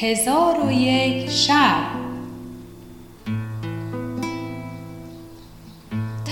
هزار 0.00 0.66
و 0.66 0.72
یک 0.72 1.30
شب. 1.30 1.86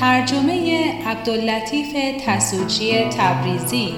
ترجمه 0.00 0.84
عبداللطیف 1.06 1.96
تسوچی 2.26 3.04
تبریزی. 3.04 3.94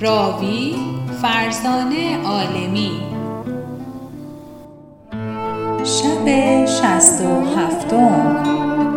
راوی 0.00 0.74
فرزانه 1.22 2.22
عالمی. 2.26 3.00
شب 5.84 6.64
شست 6.64 7.20
و 7.20 7.56
هفتم. 7.56 8.91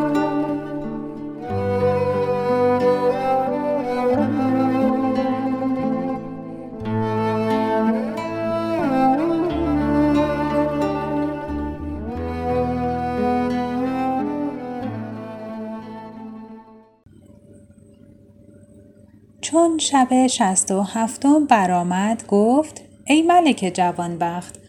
چون 19.75 19.79
شب 19.79 20.27
شست 20.27 20.71
و 20.71 20.81
هفتم 20.81 21.45
برآمد 21.45 22.27
گفت 22.27 22.81
ای 23.07 23.21
ملک 23.21 23.71
جوانبخت 23.73 24.59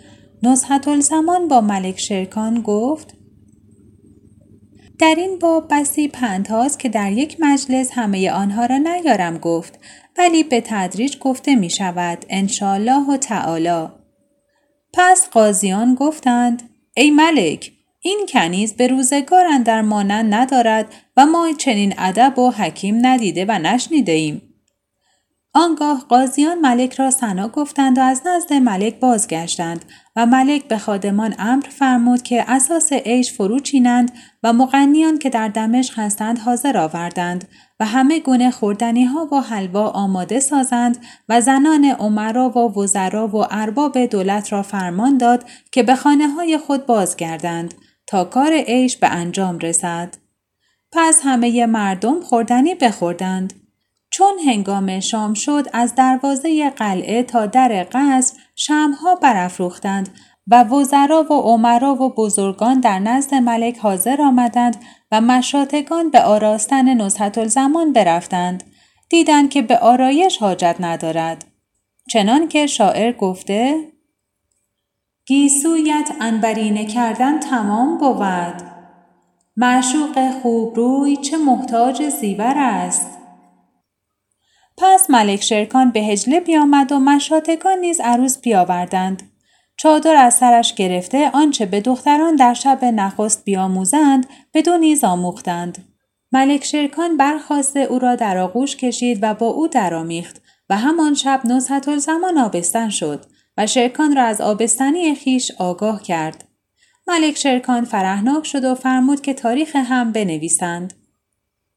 نزهت 0.42 0.88
الزمان 0.88 1.48
با 1.48 1.60
ملک 1.60 2.00
شرکان 2.00 2.62
گفت 2.62 3.14
در 4.98 5.14
این 5.18 5.38
باب 5.38 5.66
بسی 5.70 6.08
پند 6.08 6.48
که 6.78 6.88
در 6.88 7.12
یک 7.12 7.36
مجلس 7.40 7.90
همه 7.92 8.30
آنها 8.30 8.66
را 8.66 8.76
نیارم 8.76 9.38
گفت 9.38 9.78
ولی 10.18 10.42
به 10.42 10.60
تدریج 10.60 11.18
گفته 11.18 11.54
می 11.54 11.70
شود 11.70 12.24
انشالله 12.28 13.10
و 13.10 13.16
تعالی 13.16 13.88
پس 14.94 15.28
قاضیان 15.30 15.94
گفتند 15.94 16.62
ای 16.96 17.10
ملک 17.10 17.72
این 18.00 18.26
کنیز 18.28 18.74
به 18.74 18.86
روزگار 18.86 19.58
در 19.64 19.82
مانند 19.82 20.34
ندارد 20.34 20.94
و 21.16 21.26
ما 21.26 21.52
چنین 21.58 21.94
ادب 21.98 22.38
و 22.38 22.50
حکیم 22.50 23.06
ندیده 23.06 23.44
و 23.48 23.58
نشنیده 23.58 24.12
ایم. 24.12 24.45
آنگاه 25.58 26.04
قاضیان 26.08 26.58
ملک 26.58 26.94
را 26.94 27.10
سنا 27.10 27.48
گفتند 27.48 27.98
و 27.98 28.00
از 28.00 28.22
نزد 28.26 28.52
ملک 28.52 29.00
بازگشتند 29.00 29.84
و 30.16 30.26
ملک 30.26 30.68
به 30.68 30.78
خادمان 30.78 31.34
امر 31.38 31.66
فرمود 31.68 32.22
که 32.22 32.44
اساس 32.48 32.92
عیش 32.92 33.32
فرو 33.32 33.60
چینند 33.60 34.12
و 34.42 34.52
مغنیان 34.52 35.18
که 35.18 35.30
در 35.30 35.48
دمشق 35.48 35.98
هستند 35.98 36.38
حاضر 36.38 36.78
آوردند 36.78 37.48
و 37.80 37.84
همه 37.84 38.20
گونه 38.20 38.50
خوردنی 38.50 39.04
ها 39.04 39.28
و 39.32 39.40
حلوا 39.40 39.88
آماده 39.88 40.40
سازند 40.40 40.98
و 41.28 41.40
زنان 41.40 41.84
عمرا 41.84 42.50
و 42.50 42.80
وزرا 42.82 43.28
و 43.28 43.46
ارباب 43.50 43.98
دولت 44.06 44.52
را 44.52 44.62
فرمان 44.62 45.18
داد 45.18 45.44
که 45.72 45.82
به 45.82 45.94
خانه 45.94 46.28
های 46.28 46.58
خود 46.58 46.86
بازگردند 46.86 47.74
تا 48.06 48.24
کار 48.24 48.52
عیش 48.52 48.96
به 48.96 49.08
انجام 49.08 49.58
رسد. 49.58 50.14
پس 50.92 51.20
همه 51.24 51.66
مردم 51.66 52.20
خوردنی 52.20 52.74
بخوردند. 52.74 53.65
چون 54.16 54.38
هنگام 54.46 55.00
شام 55.00 55.34
شد 55.34 55.66
از 55.72 55.94
دروازه 55.94 56.70
قلعه 56.70 57.22
تا 57.22 57.46
در 57.46 57.86
قصر 57.92 58.36
شمها 58.54 59.14
برافروختند 59.14 60.08
و 60.46 60.64
وزرا 60.64 61.26
و 61.32 61.32
عمرا 61.32 62.02
و 62.02 62.14
بزرگان 62.14 62.80
در 62.80 62.98
نزد 62.98 63.34
ملک 63.34 63.78
حاضر 63.78 64.22
آمدند 64.22 64.76
و 65.12 65.20
مشاتگان 65.20 66.10
به 66.10 66.22
آراستن 66.22 66.94
نزهت 66.94 67.38
الزمان 67.38 67.92
برفتند. 67.92 68.64
دیدند 69.08 69.50
که 69.50 69.62
به 69.62 69.78
آرایش 69.78 70.38
حاجت 70.38 70.76
ندارد. 70.80 71.44
چنان 72.10 72.48
که 72.48 72.66
شاعر 72.66 73.12
گفته 73.12 73.92
گیسویت 75.26 76.10
انبرینه 76.20 76.84
کردن 76.84 77.40
تمام 77.40 77.98
بود. 77.98 78.62
معشوق 79.56 80.30
خوب 80.42 80.76
روی 80.76 81.16
چه 81.16 81.36
محتاج 81.36 82.08
زیور 82.08 82.54
است؟ 82.56 83.15
پس 84.78 85.10
ملک 85.10 85.42
شرکان 85.42 85.90
به 85.90 86.00
هجله 86.00 86.40
بیامد 86.40 86.92
و 86.92 86.98
مشاتگان 86.98 87.78
نیز 87.78 88.00
عروس 88.00 88.38
بیاوردند. 88.38 89.22
چادر 89.76 90.14
از 90.16 90.34
سرش 90.34 90.74
گرفته 90.74 91.30
آنچه 91.30 91.66
به 91.66 91.80
دختران 91.80 92.36
در 92.36 92.54
شب 92.54 92.84
نخست 92.84 93.44
بیاموزند 93.44 94.26
به 94.52 94.62
دو 94.62 94.78
نیز 94.78 95.04
آموختند. 95.04 95.84
ملک 96.32 96.64
شرکان 96.64 97.16
برخواسته 97.16 97.80
او 97.80 97.98
را 97.98 98.14
در 98.14 98.38
آغوش 98.38 98.76
کشید 98.76 99.18
و 99.22 99.34
با 99.34 99.46
او 99.46 99.68
درآمیخت 99.68 100.42
و 100.70 100.76
همان 100.76 101.14
شب 101.14 101.40
نزهت 101.44 101.88
الزمان 101.88 102.38
آبستن 102.38 102.88
شد 102.88 103.26
و 103.56 103.66
شرکان 103.66 104.16
را 104.16 104.22
از 104.22 104.40
آبستنی 104.40 105.14
خیش 105.14 105.52
آگاه 105.58 106.02
کرد. 106.02 106.44
ملک 107.06 107.36
شرکان 107.36 107.84
فرهناک 107.84 108.46
شد 108.46 108.64
و 108.64 108.74
فرمود 108.74 109.20
که 109.20 109.34
تاریخ 109.34 109.76
هم 109.76 110.12
بنویسند. 110.12 110.94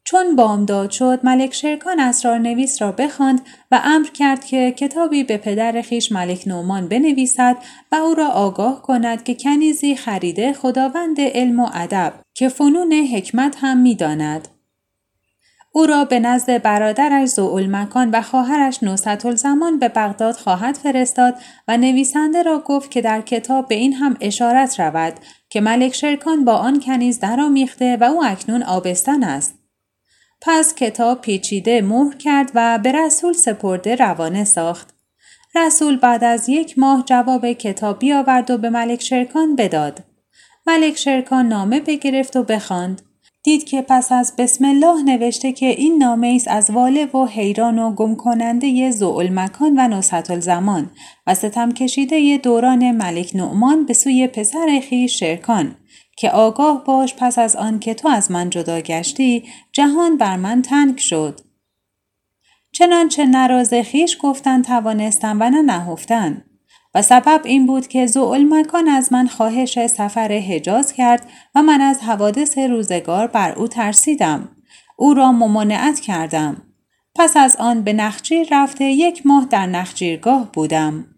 چون 0.09 0.35
بامداد 0.35 0.91
شد 0.91 1.19
ملک 1.23 1.53
شرکان 1.53 1.99
اسرار 1.99 2.37
نویس 2.37 2.81
را 2.81 2.91
بخواند 2.91 3.41
و 3.71 3.81
امر 3.83 4.07
کرد 4.07 4.45
که 4.45 4.71
کتابی 4.71 5.23
به 5.23 5.37
پدر 5.37 5.81
خیش 5.81 6.11
ملک 6.11 6.47
نومان 6.47 6.87
بنویسد 6.87 7.57
و 7.91 7.95
او 7.95 8.13
را 8.13 8.27
آگاه 8.27 8.81
کند 8.81 9.23
که 9.23 9.35
کنیزی 9.35 9.95
خریده 9.95 10.53
خداوند 10.53 11.21
علم 11.21 11.59
و 11.59 11.69
ادب 11.73 12.13
که 12.33 12.49
فنون 12.49 12.93
حکمت 12.93 13.55
هم 13.59 13.77
می‌داند. 13.77 14.47
او 15.71 15.85
را 15.85 16.05
به 16.05 16.19
نزد 16.19 16.61
برادرش 16.61 17.39
مکان 17.39 18.09
و 18.11 18.21
خواهرش 18.21 18.83
نوست 18.83 19.25
الزمان 19.25 19.79
به 19.79 19.87
بغداد 19.87 20.35
خواهد 20.35 20.75
فرستاد 20.75 21.35
و 21.67 21.77
نویسنده 21.77 22.43
را 22.43 22.59
گفت 22.59 22.91
که 22.91 23.01
در 23.01 23.21
کتاب 23.21 23.67
به 23.67 23.75
این 23.75 23.93
هم 23.93 24.17
اشارت 24.21 24.79
رود 24.79 25.13
که 25.49 25.61
ملک 25.61 25.95
شرکان 25.95 26.45
با 26.45 26.53
آن 26.53 26.79
کنیز 26.79 27.19
درآمیخته 27.19 27.97
و 28.01 28.03
او 28.03 28.25
اکنون 28.25 28.63
آبستن 28.63 29.23
است. 29.23 29.58
پس 30.41 30.75
کتاب 30.75 31.21
پیچیده 31.21 31.81
مهر 31.81 32.15
کرد 32.15 32.51
و 32.55 32.79
به 32.83 32.91
رسول 32.91 33.33
سپرده 33.33 33.95
روانه 33.95 34.43
ساخت. 34.43 34.95
رسول 35.55 35.97
بعد 35.97 36.23
از 36.23 36.49
یک 36.49 36.79
ماه 36.79 37.03
جواب 37.05 37.51
کتاب 37.51 37.99
بیاورد 37.99 38.51
و 38.51 38.57
به 38.57 38.69
ملک 38.69 39.01
شرکان 39.01 39.55
بداد. 39.55 40.03
ملک 40.67 40.97
شرکان 40.97 41.47
نامه 41.47 41.79
بگرفت 41.79 42.35
و 42.35 42.43
بخواند. 42.43 43.01
دید 43.43 43.63
که 43.63 43.81
پس 43.81 44.11
از 44.11 44.33
بسم 44.37 44.65
الله 44.65 45.03
نوشته 45.03 45.51
که 45.51 45.65
این 45.65 45.97
نامه 45.97 46.33
است 46.35 46.47
از 46.47 46.69
واله 46.71 47.05
و 47.05 47.25
حیران 47.25 47.79
و 47.79 47.95
گم 47.95 48.15
کننده 48.15 48.91
مکان 49.31 49.79
و 49.79 49.87
نصحت 49.87 50.31
الزمان 50.31 50.91
و 51.27 51.35
ستم 51.35 51.71
کشیده 51.71 52.37
دوران 52.43 52.91
ملک 52.91 53.31
نعمان 53.35 53.85
به 53.85 53.93
سوی 53.93 54.27
پسر 54.27 54.81
خیش 54.89 55.19
شرکان 55.19 55.75
که 56.19 56.31
آگاه 56.31 56.83
باش 56.83 57.15
پس 57.17 57.39
از 57.39 57.55
آن 57.55 57.79
که 57.79 57.93
تو 57.93 58.07
از 58.07 58.31
من 58.31 58.49
جدا 58.49 58.79
گشتی 58.79 59.43
جهان 59.71 60.17
بر 60.17 60.35
من 60.35 60.61
تنگ 60.61 60.97
شد. 60.97 61.39
چنانچه 62.71 63.25
نراز 63.25 63.73
خیش 63.73 64.17
گفتن 64.21 64.61
توانستم 64.61 65.37
و 65.39 65.49
نه 65.49 65.61
نهفتن 65.61 66.45
و 66.95 67.01
سبب 67.01 67.41
این 67.43 67.65
بود 67.67 67.87
که 67.87 68.07
مکان 68.49 68.87
از 68.87 69.13
من 69.13 69.27
خواهش 69.27 69.87
سفر 69.87 70.31
حجاز 70.31 70.93
کرد 70.93 71.29
و 71.55 71.61
من 71.61 71.81
از 71.81 71.99
حوادث 71.99 72.57
روزگار 72.57 73.27
بر 73.27 73.51
او 73.51 73.67
ترسیدم. 73.67 74.49
او 74.97 75.13
را 75.13 75.31
ممانعت 75.31 75.99
کردم. 75.99 76.61
پس 77.15 77.37
از 77.37 77.55
آن 77.55 77.81
به 77.83 77.93
نخجیر 77.93 78.47
رفته 78.51 78.85
یک 78.85 79.25
ماه 79.25 79.45
در 79.45 79.65
نخجیرگاه 79.65 80.51
بودم. 80.53 81.08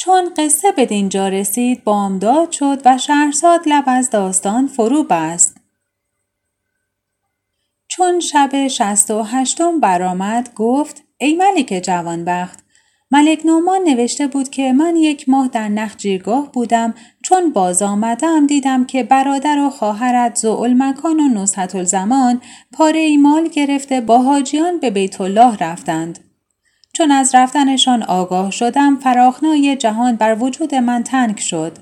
چون 0.00 0.34
قصه 0.36 0.72
به 0.72 0.86
دینجا 0.86 1.28
رسید 1.28 1.84
بامداد 1.84 2.50
شد 2.50 2.82
و 2.84 2.98
شهرزاد 2.98 3.60
لب 3.66 3.84
از 3.86 4.10
داستان 4.10 4.66
فرو 4.66 5.04
بست. 5.04 5.56
چون 7.88 8.20
شب 8.20 8.66
شست 8.68 9.10
و 9.10 9.22
هشتم 9.22 9.80
برآمد 9.80 10.54
گفت 10.54 11.02
ای 11.18 11.36
ملک 11.36 11.80
جوانبخت 11.84 12.58
ملک 13.10 13.46
نومان 13.46 13.82
نوشته 13.82 14.26
بود 14.26 14.48
که 14.48 14.72
من 14.72 14.96
یک 14.96 15.28
ماه 15.28 15.48
در 15.48 15.68
نخجیرگاه 15.68 16.52
بودم 16.52 16.94
چون 17.22 17.52
باز 17.52 17.82
آمدم 17.82 18.46
دیدم 18.46 18.84
که 18.84 19.02
برادر 19.02 19.58
و 19.58 19.70
خواهرت 19.70 20.38
زعلمکان 20.38 21.20
و 21.20 21.28
نصحت 21.28 21.74
الزمان 21.74 22.40
پاره 22.72 23.00
ای 23.00 23.16
مال 23.16 23.48
گرفته 23.48 24.00
با 24.00 24.18
حاجیان 24.18 24.78
به 24.80 24.90
بیت 24.90 25.20
الله 25.20 25.56
رفتند. 25.56 26.27
چون 26.98 27.10
از 27.10 27.34
رفتنشان 27.34 28.02
آگاه 28.02 28.50
شدم 28.50 28.96
فراخنای 28.96 29.76
جهان 29.76 30.16
بر 30.16 30.36
وجود 30.40 30.74
من 30.74 31.02
تنگ 31.02 31.36
شد. 31.36 31.78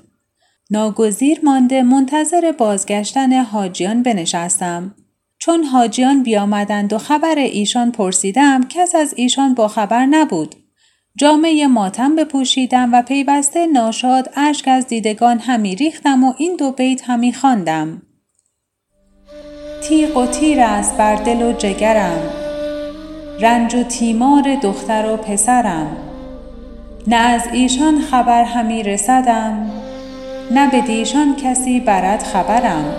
ناگزیر 0.69 1.39
مانده 1.43 1.83
منتظر 1.83 2.51
بازگشتن 2.51 3.33
حاجیان 3.33 4.03
بنشستم. 4.03 4.95
چون 5.39 5.63
حاجیان 5.63 6.23
بیامدند 6.23 6.93
و 6.93 6.97
خبر 6.97 7.35
ایشان 7.35 7.91
پرسیدم 7.91 8.63
کس 8.69 8.95
از 8.95 9.13
ایشان 9.17 9.53
با 9.53 9.67
خبر 9.67 10.05
نبود. 10.05 10.55
جامعه 11.15 11.67
ماتم 11.67 12.15
بپوشیدم 12.15 12.93
و 12.93 13.01
پیوسته 13.01 13.67
ناشاد 13.67 14.29
اشک 14.35 14.67
از 14.67 14.87
دیدگان 14.87 15.39
همی 15.39 15.75
ریختم 15.75 16.23
و 16.23 16.33
این 16.37 16.55
دو 16.55 16.71
بیت 16.71 17.09
همی 17.09 17.33
خواندم. 17.33 18.01
تیغ 19.83 20.17
و 20.17 20.25
تیر 20.25 20.59
است 20.59 20.97
بر 20.97 21.15
دل 21.15 21.41
و 21.41 21.53
جگرم 21.53 22.36
رنج 23.41 23.75
و 23.75 23.83
تیمار 23.83 24.55
دختر 24.55 25.05
و 25.13 25.17
پسرم. 25.17 25.97
نه 27.07 27.15
از 27.15 27.41
ایشان 27.51 28.01
خبر 28.01 28.43
همی 28.43 28.83
رسدم 28.83 29.71
نه 30.51 30.71
به 30.71 30.81
دیشان 30.81 31.35
کسی 31.35 31.79
برد 31.79 32.23
خبرم. 32.23 32.95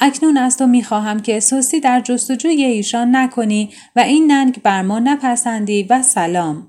اکنون 0.00 0.36
از 0.36 0.56
تو 0.56 0.66
می‌خواهم 0.66 1.20
که 1.20 1.40
سوسی 1.40 1.80
در 1.80 2.00
جستجوی 2.00 2.64
ایشان 2.64 3.16
نکنی 3.16 3.70
و 3.96 4.00
این 4.00 4.32
ننگ 4.32 4.62
بر 4.62 4.82
ما 4.82 4.98
نپسندی 4.98 5.82
و 5.82 6.02
سلام. 6.02 6.68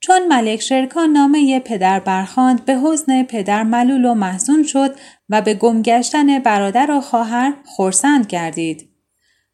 چون 0.00 0.28
ملک 0.28 0.60
شرکان 0.60 1.10
نامه 1.10 1.60
پدر 1.60 2.00
برخاند 2.00 2.64
به 2.64 2.76
حزن 2.76 3.22
پدر 3.22 3.62
ملول 3.62 4.04
و 4.04 4.14
محزون 4.14 4.62
شد 4.62 4.94
و 5.28 5.42
به 5.42 5.54
گمگشتن 5.54 6.38
برادر 6.38 6.90
و 6.90 7.00
خواهر 7.00 7.52
خورسند 7.64 8.26
گردید. 8.26 8.87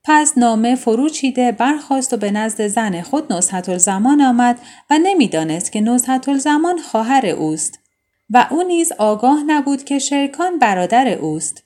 پس 0.05 0.39
نامه 0.39 0.75
فرو 0.75 1.09
چیده 1.09 1.53
برخواست 1.53 2.13
و 2.13 2.17
به 2.17 2.31
نزد 2.31 2.67
زن 2.67 3.03
خود 3.03 3.33
نصحت 3.33 3.79
زمان 3.79 4.21
آمد 4.21 4.59
و 4.91 4.99
نمی‌دانست 4.99 5.73
که 5.73 5.81
نصحت 5.81 6.37
زمان 6.37 6.79
خواهر 6.79 7.27
اوست 7.27 7.79
و 8.31 8.47
او 8.51 8.63
نیز 8.63 8.93
آگاه 8.93 9.43
نبود 9.47 9.85
که 9.85 9.99
شرکان 9.99 10.59
برادر 10.59 11.09
اوست. 11.09 11.63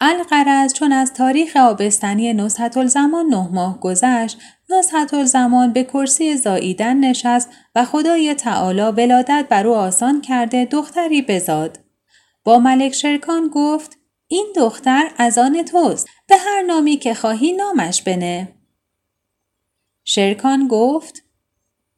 القرز 0.00 0.72
چون 0.72 0.92
از 0.92 1.12
تاریخ 1.12 1.56
آبستنی 1.56 2.32
نصحت 2.32 2.86
زمان 2.86 3.26
نه 3.26 3.48
ماه 3.52 3.80
گذشت 3.80 4.38
نصحت 4.70 5.24
زمان 5.24 5.72
به 5.72 5.84
کرسی 5.84 6.36
زاییدن 6.36 6.96
نشست 6.96 7.50
و 7.74 7.84
خدای 7.84 8.34
تعالی 8.34 8.82
ولادت 8.82 9.46
بر 9.48 9.66
او 9.66 9.74
آسان 9.74 10.20
کرده 10.20 10.64
دختری 10.64 11.22
بزاد. 11.22 11.78
با 12.44 12.58
ملک 12.58 12.94
شرکان 12.94 13.50
گفت 13.54 13.98
این 14.26 14.46
دختر 14.56 15.10
از 15.18 15.38
آن 15.38 15.62
توست 15.62 16.08
به 16.28 16.36
هر 16.36 16.62
نامی 16.62 16.96
که 16.96 17.14
خواهی 17.14 17.52
نامش 17.52 18.02
بنه. 18.02 18.48
شرکان 20.04 20.68
گفت 20.68 21.22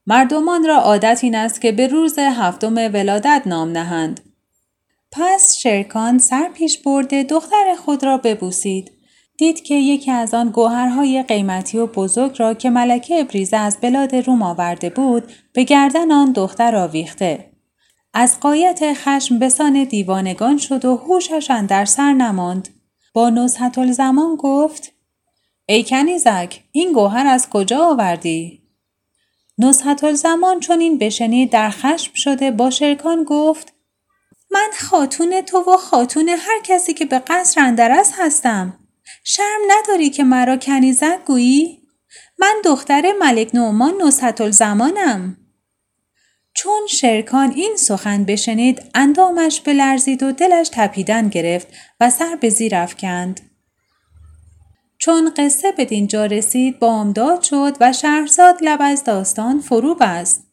مردمان 0.07 0.67
را 0.67 0.77
عادت 0.77 1.21
این 1.23 1.35
است 1.35 1.61
که 1.61 1.73
به 1.73 1.87
روز 1.87 2.19
هفتم 2.19 2.75
ولادت 2.75 3.43
نام 3.47 3.69
نهند. 3.71 4.21
پس 5.13 5.57
شرکان 5.57 6.19
سر 6.19 6.49
پیش 6.55 6.79
برده 6.79 7.23
دختر 7.23 7.75
خود 7.85 8.05
را 8.05 8.17
ببوسید. 8.17 8.93
دید 9.39 9.63
که 9.63 9.75
یکی 9.75 10.11
از 10.11 10.35
آن 10.35 10.51
گوهرهای 10.51 11.23
قیمتی 11.23 11.79
و 11.79 11.87
بزرگ 11.87 12.37
را 12.39 12.55
که 12.55 12.71
ملکه 12.71 13.21
ابریزه 13.21 13.57
از 13.57 13.79
بلاد 13.81 14.15
روم 14.15 14.43
آورده 14.43 14.91
بود 14.91 15.33
به 15.53 15.65
گردن 15.65 16.13
آن 16.13 16.33
دختر 16.33 16.77
آویخته. 16.77 17.51
از 18.15 18.41
قایت 18.41 18.93
خشم 18.95 19.39
بسان 19.39 19.85
دیوانگان 19.85 20.59
شد 20.59 20.85
و 20.85 20.97
هوشش 20.97 21.51
در 21.69 21.85
سر 21.85 22.13
نماند. 22.13 22.69
با 23.13 23.31
نزحت 23.31 23.93
زمان 23.93 24.37
گفت 24.37 24.93
ای 25.67 25.85
کنیزک 25.85 26.61
این 26.73 26.93
گوهر 26.93 27.27
از 27.27 27.51
کجا 27.51 27.85
آوردی؟ 27.85 28.63
نزحت 29.59 30.13
زمان 30.13 30.61
چون 30.61 30.81
این 30.81 30.99
بشنید 30.99 31.51
در 31.51 31.71
خشم 31.71 32.13
شده 32.15 32.51
با 32.51 32.71
شرکان 32.71 33.25
گفت 33.25 33.73
من 34.51 34.71
خاتون 34.81 35.41
تو 35.41 35.59
و 35.59 35.77
خاتون 35.77 36.29
هر 36.29 36.61
کسی 36.65 36.95
که 36.95 37.05
به 37.05 37.19
قصر 37.19 37.61
اندرس 37.61 38.13
هستم. 38.19 38.79
شرم 39.25 39.61
نداری 39.69 40.11
که 40.11 40.25
مرا 40.25 40.57
کنیزک 40.57 41.19
گویی؟ 41.27 41.83
من 42.39 42.55
دختر 42.65 43.13
ملک 43.21 43.55
نومان 43.55 44.03
نصحت 44.03 44.51
زمانم. 44.51 45.37
چون 46.63 46.87
شرکان 46.87 47.53
این 47.57 47.77
سخن 47.77 48.25
بشنید 48.25 48.83
اندامش 48.95 49.61
بلرزید 49.61 50.23
و 50.23 50.33
دلش 50.33 50.71
تپیدن 50.73 51.29
گرفت 51.29 51.69
و 52.01 52.11
سر 52.11 52.37
به 52.37 52.49
زیر 52.49 52.77
افکند. 52.77 53.41
چون 54.99 55.31
قصه 55.37 55.73
به 55.73 55.85
دینجا 55.85 56.27
رسید 56.27 56.79
بامداد 56.79 57.43
شد 57.43 57.77
و 57.81 57.93
شهرزاد 57.93 58.59
لب 58.63 58.79
از 58.83 59.05
داستان 59.05 59.61
فرو 59.61 59.95
بست. 59.95 60.47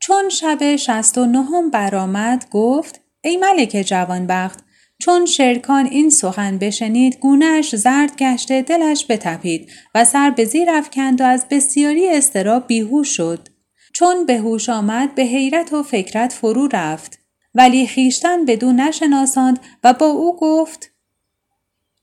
چون 0.00 0.28
شب 0.28 0.76
شست 0.76 1.18
و 1.18 1.26
نهم 1.26 1.70
برآمد 1.70 2.46
گفت 2.50 3.00
ای 3.24 3.36
ملک 3.36 3.84
جوانبخت 3.86 4.64
چون 4.98 5.26
شرکان 5.26 5.86
این 5.86 6.10
سخن 6.10 6.58
بشنید 6.58 7.18
گونهش 7.18 7.76
زرد 7.76 8.16
گشته 8.16 8.62
دلش 8.62 9.06
بتپید 9.08 9.70
و 9.94 10.04
سر 10.04 10.30
به 10.30 10.44
زیر 10.44 10.70
افکند 10.70 11.20
و 11.20 11.24
از 11.24 11.46
بسیاری 11.50 12.08
استراب 12.08 12.66
بیهوش 12.66 13.16
شد. 13.16 13.55
چون 13.98 14.26
به 14.26 14.38
هوش 14.38 14.68
آمد 14.68 15.14
به 15.14 15.22
حیرت 15.22 15.72
و 15.72 15.82
فکرت 15.82 16.32
فرو 16.32 16.68
رفت. 16.72 17.18
ولی 17.54 17.86
خیشتن 17.86 18.44
بدو 18.44 18.72
نشناساند 18.72 19.60
و 19.84 19.92
با 19.92 20.06
او 20.06 20.36
گفت 20.36 20.90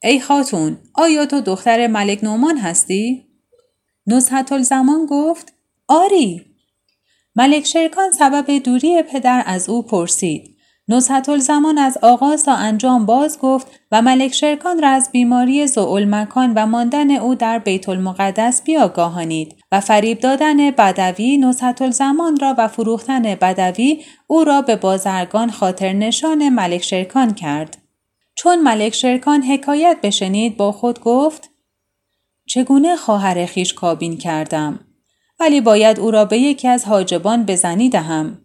ای 0.03 0.19
خاتون 0.19 0.77
آیا 0.93 1.25
تو 1.25 1.41
دختر 1.41 1.87
ملک 1.87 2.23
نومان 2.23 2.57
هستی؟ 2.57 3.27
نزحت 4.07 4.61
زمان 4.61 5.05
گفت 5.05 5.53
آری. 5.87 6.45
ملک 7.35 7.65
شرکان 7.65 8.11
سبب 8.11 8.51
دوری 8.51 9.03
پدر 9.03 9.43
از 9.45 9.69
او 9.69 9.83
پرسید. 9.83 10.52
نصحت 10.87 11.37
زمان 11.37 11.77
از 11.77 11.97
آغاز 12.01 12.45
تا 12.45 12.53
انجام 12.53 13.05
باز 13.05 13.39
گفت 13.39 13.67
و 13.91 14.01
ملک 14.01 14.33
شرکان 14.33 14.81
را 14.81 14.89
از 14.89 15.09
بیماری 15.11 15.67
مکان 15.87 16.53
و 16.53 16.65
ماندن 16.65 17.11
او 17.11 17.35
در 17.35 17.59
بیت 17.59 17.89
المقدس 17.89 18.63
بیاگاهانید 18.63 19.55
و 19.71 19.79
فریب 19.79 20.19
دادن 20.19 20.71
بدوی 20.71 21.37
نصحت 21.37 21.89
زمان 21.89 22.37
را 22.41 22.55
و 22.57 22.67
فروختن 22.67 23.21
بدوی 23.21 24.03
او 24.27 24.43
را 24.43 24.61
به 24.61 24.75
بازرگان 24.75 25.51
خاطر 25.51 25.93
نشان 25.93 26.49
ملک 26.49 26.83
شرکان 26.83 27.33
کرد. 27.33 27.77
چون 28.35 28.61
ملک 28.61 28.93
شرکان 28.93 29.43
حکایت 29.43 29.97
بشنید 30.03 30.57
با 30.57 30.71
خود 30.71 30.99
گفت 30.99 31.49
چگونه 32.45 32.95
خواهر 32.95 33.45
خیش 33.45 33.73
کابین 33.73 34.17
کردم 34.17 34.79
ولی 35.39 35.61
باید 35.61 35.99
او 35.99 36.11
را 36.11 36.25
به 36.25 36.37
یکی 36.37 36.67
از 36.67 36.85
حاجبان 36.85 37.45
بزنی 37.45 37.89
دهم 37.89 38.42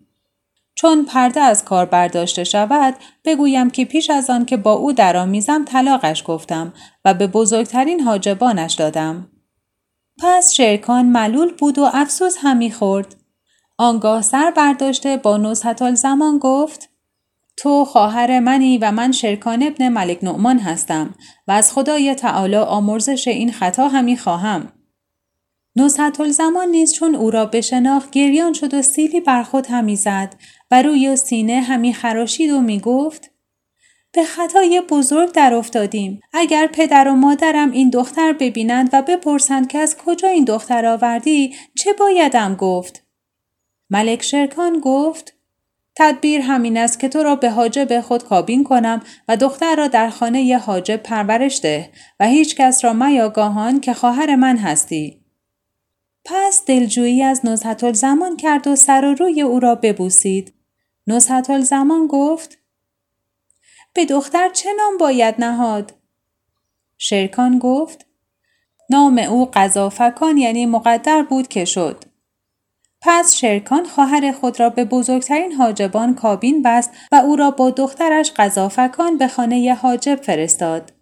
چون 0.81 1.05
پرده 1.05 1.41
از 1.41 1.65
کار 1.65 1.87
برداشته 1.87 2.45
شود 2.45 2.95
بگویم 3.25 3.71
که 3.71 3.85
پیش 3.85 4.11
از 4.11 4.31
آن 4.31 4.45
که 4.45 4.57
با 4.57 4.73
او 4.73 4.93
درآمیزم 4.93 5.65
طلاقش 5.65 6.23
گفتم 6.27 6.73
و 7.05 7.15
به 7.15 7.27
بزرگترین 7.27 8.01
حاجبانش 8.01 8.75
دادم. 8.75 9.31
پس 10.23 10.53
شرکان 10.53 11.07
ملول 11.07 11.53
بود 11.59 11.79
و 11.79 11.91
افسوس 11.93 12.37
همی 12.43 12.71
خورد. 12.71 13.17
آنگاه 13.79 14.23
سر 14.23 14.51
برداشته 14.57 15.17
با 15.17 15.37
نزحت 15.37 15.95
زمان 15.95 16.39
گفت 16.39 16.89
تو 17.57 17.85
خواهر 17.85 18.41
منی 18.41 18.79
و 18.79 18.91
من 18.91 19.13
شرکان 19.13 19.63
ابن 19.63 19.89
ملک 19.89 20.19
نعمان 20.23 20.59
هستم 20.59 21.15
و 21.49 21.53
از 21.53 21.73
خدای 21.73 22.15
تعالی 22.15 22.57
آمرزش 22.57 23.29
این 23.29 23.53
خطا 23.53 23.89
همی 23.89 24.17
خواهم. 24.17 24.73
نصحت 25.79 26.29
زمان 26.29 26.69
نیز 26.69 26.93
چون 26.93 27.15
او 27.15 27.31
را 27.31 27.47
بشناخت 27.47 28.11
گریان 28.11 28.53
شد 28.53 28.75
و 28.75 28.83
سیلی 28.83 29.21
بر 29.21 29.43
خود 29.43 29.67
همی 29.67 29.97
زد 29.97 30.35
و 30.71 30.83
روی 30.83 31.09
و 31.09 31.17
سینه 31.17 31.61
همی 31.61 31.95
خراشید 31.95 32.51
و 32.51 32.61
می 32.61 32.81
گفت 32.81 33.31
به 34.13 34.25
خطای 34.25 34.83
بزرگ 34.91 35.33
در 35.33 35.55
افتادیم. 35.55 36.21
اگر 36.33 36.67
پدر 36.67 37.09
و 37.09 37.13
مادرم 37.15 37.71
این 37.71 37.91
دختر 37.91 38.33
ببینند 38.33 38.91
و 38.93 39.03
بپرسند 39.03 39.69
که 39.69 39.79
از 39.79 39.97
کجا 39.97 40.29
این 40.29 40.45
دختر 40.45 40.87
آوردی 40.87 41.55
چه 41.79 41.93
بایدم 41.93 42.55
گفت؟ 42.55 43.05
ملک 43.91 44.23
شرکان 44.23 44.81
گفت 44.81 45.35
تدبیر 45.97 46.41
همین 46.41 46.77
است 46.77 47.01
که 47.01 47.09
تو 47.09 47.23
را 47.23 47.37
به 47.37 47.51
حاجب 47.51 48.01
خود 48.01 48.25
کابین 48.25 48.65
کنم 48.65 49.03
و 49.29 49.37
دختر 49.37 49.77
را 49.77 49.89
در 49.89 50.11
خانه 50.11 50.43
ی 50.43 50.53
حاجب 50.53 50.97
پرورش 50.97 51.61
ده 51.63 51.91
و 52.21 52.27
هیچ 52.27 52.57
کس 52.57 52.85
را 52.85 52.93
میاگاهان 52.93 53.81
که 53.81 53.95
خواهر 53.95 54.37
من 54.37 54.57
هستی. 54.57 55.18
پس 56.31 56.65
دلجویی 56.67 57.23
از 57.23 57.47
نزحت 57.47 57.93
زمان 57.93 58.37
کرد 58.37 58.67
و 58.67 58.77
سر 58.77 59.05
و 59.05 59.15
روی 59.15 59.43
او 59.43 59.61
را 59.61 59.75
ببوسید. 59.75 60.55
نزحت 61.07 61.61
زمان 61.61 62.07
گفت 62.07 62.59
به 63.95 64.05
دختر 64.05 64.49
چه 64.49 64.71
نام 64.73 64.97
باید 64.99 65.35
نهاد؟ 65.39 65.95
شرکان 66.99 67.59
گفت 67.59 68.07
نام 68.91 69.19
او 69.19 69.51
قضافکان 69.55 70.37
یعنی 70.39 70.67
مقدر 70.67 71.23
بود 71.23 71.49
که 71.49 71.65
شد. 71.65 72.05
پس 73.01 73.35
شرکان 73.35 73.85
خواهر 73.85 74.33
خود 74.33 74.61
را 74.61 74.71
به 74.71 74.85
بزرگترین 74.85 75.53
حاجبان 75.53 76.15
کابین 76.15 76.63
بست 76.63 76.91
و 77.13 77.17
او 77.17 77.37
را 77.37 77.51
با 77.51 77.71
دخترش 77.71 78.33
قضافکان 78.37 79.19
به 79.19 79.29
خانه 79.29 79.61
ی 79.61 79.69
حاجب 79.69 80.21
فرستاد. 80.23 80.93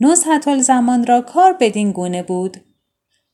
نزحت 0.00 0.58
زمان 0.58 1.06
را 1.06 1.20
کار 1.20 1.52
بدین 1.52 1.92
گونه 1.92 2.22
بود. 2.22 2.71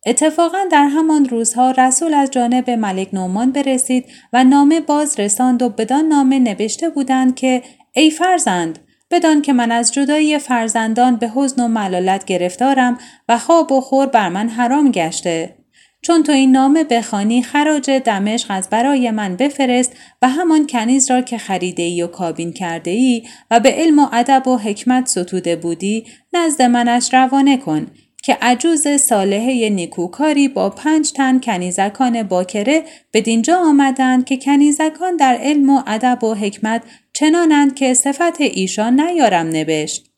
اتفاقا 0.06 0.58
در 0.72 0.84
همان 0.84 1.24
روزها 1.24 1.70
رسول 1.70 2.14
از 2.14 2.30
جانب 2.30 2.70
ملک 2.70 3.08
نومان 3.12 3.52
برسید 3.52 4.04
و 4.32 4.44
نامه 4.44 4.80
باز 4.80 5.20
رساند 5.20 5.62
و 5.62 5.68
بدان 5.68 6.04
نامه 6.04 6.38
نوشته 6.38 6.88
بودند 6.88 7.34
که 7.34 7.62
ای 7.92 8.10
فرزند 8.10 8.78
بدان 9.10 9.42
که 9.42 9.52
من 9.52 9.72
از 9.72 9.92
جدایی 9.92 10.38
فرزندان 10.38 11.16
به 11.16 11.30
حزن 11.34 11.62
و 11.64 11.68
ملالت 11.68 12.24
گرفتارم 12.24 12.98
و 13.28 13.38
خواب 13.38 13.72
و 13.72 13.80
خور 13.80 14.06
بر 14.06 14.28
من 14.28 14.48
حرام 14.48 14.90
گشته. 14.90 15.54
چون 16.02 16.22
تو 16.22 16.32
این 16.32 16.52
نامه 16.52 16.84
بخوانی 16.84 17.42
خراج 17.42 17.90
دمشق 17.90 18.46
از 18.50 18.70
برای 18.70 19.10
من 19.10 19.36
بفرست 19.36 19.92
و 20.22 20.28
همان 20.28 20.66
کنیز 20.66 21.10
را 21.10 21.20
که 21.20 21.38
خریده 21.38 21.82
ای 21.82 22.02
و 22.02 22.06
کابین 22.06 22.52
کرده 22.52 22.90
ای 22.90 23.22
و 23.50 23.60
به 23.60 23.70
علم 23.70 23.98
و 23.98 24.08
ادب 24.12 24.48
و 24.48 24.56
حکمت 24.56 25.06
ستوده 25.06 25.56
بودی 25.56 26.06
نزد 26.32 26.62
منش 26.62 27.14
روانه 27.14 27.56
کن. 27.56 27.86
که 28.28 28.38
عجوز 28.42 28.88
صالحه 28.88 29.70
نیکوکاری 29.70 30.48
با 30.48 30.70
پنج 30.70 31.12
تن 31.12 31.40
کنیزکان 31.40 32.22
باکره 32.22 32.84
به 33.12 33.20
دینجا 33.20 33.56
آمدند 33.56 34.24
که 34.24 34.36
کنیزکان 34.36 35.16
در 35.16 35.34
علم 35.34 35.70
و 35.70 35.82
ادب 35.86 36.24
و 36.24 36.34
حکمت 36.34 36.82
چنانند 37.12 37.74
که 37.74 37.94
صفت 37.94 38.40
ایشان 38.40 39.00
نیارم 39.00 39.46
نوشت 39.46 40.10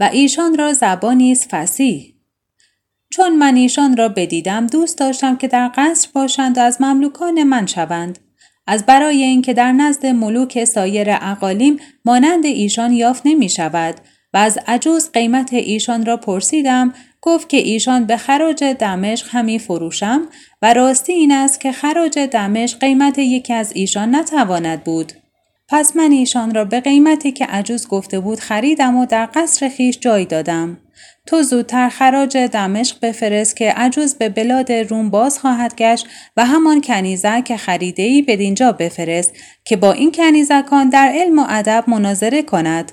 و 0.00 0.10
ایشان 0.12 0.58
را 0.58 0.72
زبانی 0.72 1.34
فسیح 1.34 2.14
چون 3.10 3.36
من 3.36 3.56
ایشان 3.56 3.96
را 3.96 4.08
بدیدم 4.08 4.66
دوست 4.66 4.98
داشتم 4.98 5.36
که 5.36 5.48
در 5.48 5.70
قصر 5.76 6.08
باشند 6.12 6.58
و 6.58 6.60
از 6.60 6.80
مملوکان 6.80 7.42
من 7.42 7.66
شوند. 7.66 8.18
از 8.66 8.86
برای 8.86 9.22
اینکه 9.22 9.54
در 9.54 9.72
نزد 9.72 10.06
ملوک 10.06 10.64
سایر 10.64 11.06
اقالیم 11.10 11.78
مانند 12.04 12.44
ایشان 12.44 12.92
یافت 12.92 13.22
نمی 13.24 13.48
شود 13.48 13.94
و 14.36 14.38
از 14.38 14.58
عجوز 14.66 15.10
قیمت 15.12 15.52
ایشان 15.52 16.06
را 16.06 16.16
پرسیدم 16.16 16.94
گفت 17.20 17.48
که 17.48 17.56
ایشان 17.56 18.04
به 18.04 18.16
خراج 18.16 18.64
دمشق 18.64 19.26
همی 19.30 19.58
فروشم 19.58 20.28
و 20.62 20.74
راستی 20.74 21.12
این 21.12 21.32
است 21.32 21.60
که 21.60 21.72
خراج 21.72 22.18
دمشق 22.18 22.78
قیمت 22.78 23.18
یکی 23.18 23.52
از 23.52 23.72
ایشان 23.74 24.14
نتواند 24.14 24.84
بود. 24.84 25.12
پس 25.68 25.96
من 25.96 26.12
ایشان 26.12 26.54
را 26.54 26.64
به 26.64 26.80
قیمتی 26.80 27.32
که 27.32 27.46
عجوز 27.46 27.88
گفته 27.88 28.20
بود 28.20 28.40
خریدم 28.40 28.96
و 28.96 29.06
در 29.06 29.28
قصر 29.34 29.68
خیش 29.68 29.98
جای 29.98 30.24
دادم. 30.24 30.78
تو 31.26 31.42
زودتر 31.42 31.88
خراج 31.88 32.36
دمشق 32.36 32.96
بفرست 33.02 33.56
که 33.56 33.72
عجوز 33.72 34.14
به 34.14 34.28
بلاد 34.28 34.72
روم 34.72 35.10
باز 35.10 35.38
خواهد 35.38 35.76
گشت 35.76 36.06
و 36.36 36.46
همان 36.46 36.80
کنیزه 36.80 37.42
که 37.42 37.56
خریده 37.56 38.02
ای 38.02 38.22
به 38.22 38.36
دینجا 38.36 38.72
بفرست 38.72 39.32
که 39.64 39.76
با 39.76 39.92
این 39.92 40.12
کنیزکان 40.12 40.88
در 40.88 41.12
علم 41.14 41.38
و 41.38 41.46
ادب 41.48 41.84
مناظره 41.86 42.42
کند. 42.42 42.92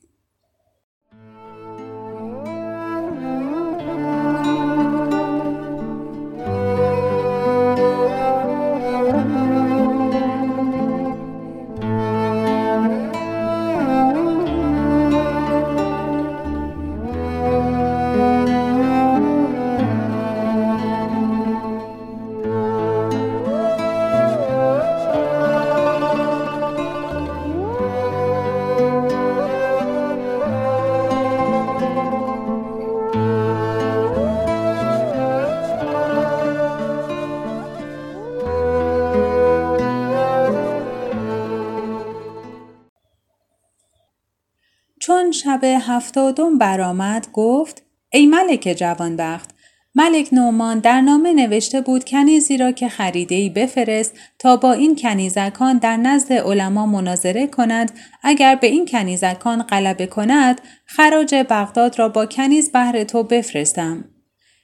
هفتادم 45.95 46.57
برآمد 46.57 47.27
گفت 47.33 47.83
ای 48.13 48.25
ملک 48.25 48.75
جوانبخت 48.77 49.49
ملک 49.95 50.29
نومان 50.31 50.79
در 50.79 51.01
نامه 51.01 51.33
نوشته 51.33 51.81
بود 51.81 52.05
کنیزی 52.05 52.57
را 52.57 52.71
که 52.71 52.89
خریده 52.89 53.35
ای 53.35 53.49
بفرست 53.49 54.13
تا 54.39 54.57
با 54.57 54.73
این 54.73 54.95
کنیزکان 54.95 55.77
در 55.77 55.97
نزد 55.97 56.33
علما 56.33 56.85
مناظره 56.85 57.47
کند 57.47 57.91
اگر 58.23 58.55
به 58.55 58.67
این 58.67 58.85
کنیزکان 58.85 59.63
غلبه 59.63 60.07
کند 60.07 60.61
خراج 60.85 61.35
بغداد 61.49 61.99
را 61.99 62.09
با 62.09 62.25
کنیز 62.25 62.71
بهر 62.71 63.03
تو 63.03 63.23
بفرستم. 63.23 64.05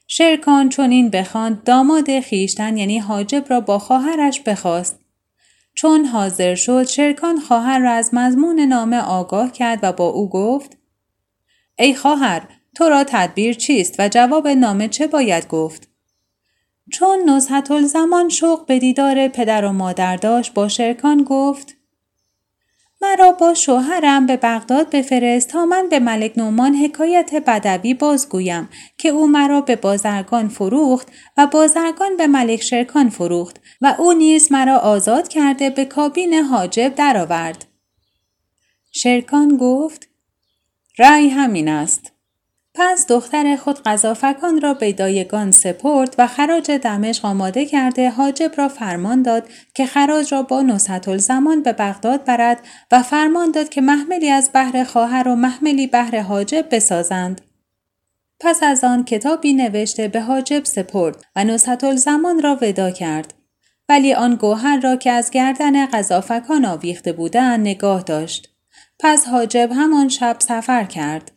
شرکان 0.08 0.70
چون 0.70 0.92
این 0.92 1.10
بخواند 1.10 1.64
داماد 1.64 2.20
خیشتن 2.20 2.78
یعنی 2.78 3.00
حاجب 3.00 3.46
را 3.50 3.62
با 3.62 3.80
خواهرش 3.80 4.42
بخواست. 4.42 5.00
چون 5.76 6.06
حاضر 6.06 6.56
شد 6.56 6.88
شرکان 6.88 7.40
خواهر 7.40 7.80
را 7.80 7.92
از 7.92 8.14
مضمون 8.14 8.60
نامه 8.60 9.00
آگاه 9.02 9.52
کرد 9.52 9.80
و 9.84 9.92
با 9.92 10.08
او 10.08 10.30
گفت 10.30 10.78
ای 11.80 11.96
خواهر 11.96 12.48
تو 12.76 12.90
را 12.90 13.04
تدبیر 13.04 13.54
چیست 13.54 13.96
و 14.00 14.10
جواب 14.10 14.48
نامه 14.48 14.88
چه 14.88 15.08
باید 15.08 15.48
گفت 15.48 15.90
چون 16.92 17.30
نزهت 17.30 17.72
الزمان 17.72 18.30
شوق 18.30 18.66
به 18.66 18.80
دیدار 18.80 19.28
پدر 19.28 19.66
و 19.66 19.72
مادر 19.72 20.16
داشت 20.16 20.54
با 20.54 20.68
شرکان 20.68 21.24
گفت 21.24 21.78
مرا 23.02 23.32
با 23.32 23.54
شوهرم 23.54 24.26
به 24.26 24.38
بغداد 24.38 24.90
بفرست 24.90 25.50
تا 25.50 25.66
من 25.66 25.90
به 25.90 26.00
ملک 26.00 26.38
نومان 26.38 26.76
حکایت 26.76 27.36
بدوی 27.48 27.94
بازگویم 27.94 28.70
که 28.98 29.10
او 29.10 29.28
مرا 29.28 29.62
به 29.62 29.76
بازرگان 29.76 30.48
فروخت 30.48 31.08
و 31.38 31.48
بازرگان 31.48 32.18
به 32.18 32.28
ملک 32.28 32.62
شرکان 32.62 33.10
فروخت 33.10 33.60
و 33.82 33.96
او 33.98 34.14
نیز 34.14 34.52
مرا 34.52 34.78
آزاد 34.78 35.28
کرده 35.28 35.70
به 35.70 35.86
کابین 35.86 36.34
حاجب 36.34 36.96
درآورد. 36.96 37.66
شرکان 38.92 39.58
گفت 39.58 40.10
رأی 41.00 41.30
همین 41.30 41.70
است. 41.70 42.12
پس 42.80 43.08
دختر 43.08 43.56
خود 43.56 43.80
قذافکان 43.80 44.62
را 44.62 44.74
به 44.74 44.94
دایگان 44.94 45.52
سپرد 45.52 46.16
و 46.18 46.28
خراج 46.28 46.72
دمشق 46.72 47.26
آماده 47.26 47.66
کرده 47.66 48.10
حاجب 48.10 48.52
را 48.58 48.70
فرمان 48.70 49.22
داد 49.22 49.50
که 49.74 49.86
خراج 49.86 50.34
را 50.34 50.42
با 50.42 50.62
نصحت 50.62 51.18
زمان 51.18 51.64
به 51.64 51.74
بغداد 51.74 52.26
برد 52.26 52.60
و 52.92 53.04
فرمان 53.04 53.52
داد 53.52 53.70
که 53.70 53.82
محملی 53.82 54.30
از 54.30 54.50
بحر 54.54 54.84
خواهر 54.84 55.28
و 55.28 55.36
محملی 55.36 55.88
بهر 55.88 56.22
حاجب 56.22 56.66
بسازند. 56.72 57.42
پس 58.40 58.64
از 58.64 58.84
آن 58.84 59.06
کتابی 59.06 59.54
نوشته 59.54 60.08
به 60.08 60.22
حاجب 60.22 60.66
سپرد 60.66 61.26
و 61.36 61.44
نصحت 61.44 61.96
زمان 61.96 62.42
را 62.42 62.58
ودا 62.62 62.92
کرد. 62.92 63.34
ولی 63.90 64.14
آن 64.14 64.36
گوهر 64.36 64.80
را 64.80 64.96
که 64.96 65.12
از 65.12 65.32
گردن 65.32 65.86
قذافکان 65.86 66.66
آویخته 66.66 67.12
بودند 67.12 67.60
نگاه 67.60 68.02
داشت. 68.02 68.57
پس 69.00 69.28
حاجب 69.28 69.70
همان 69.76 70.10
شب 70.10 70.36
سفر 70.40 70.84
کرد. 70.84 71.32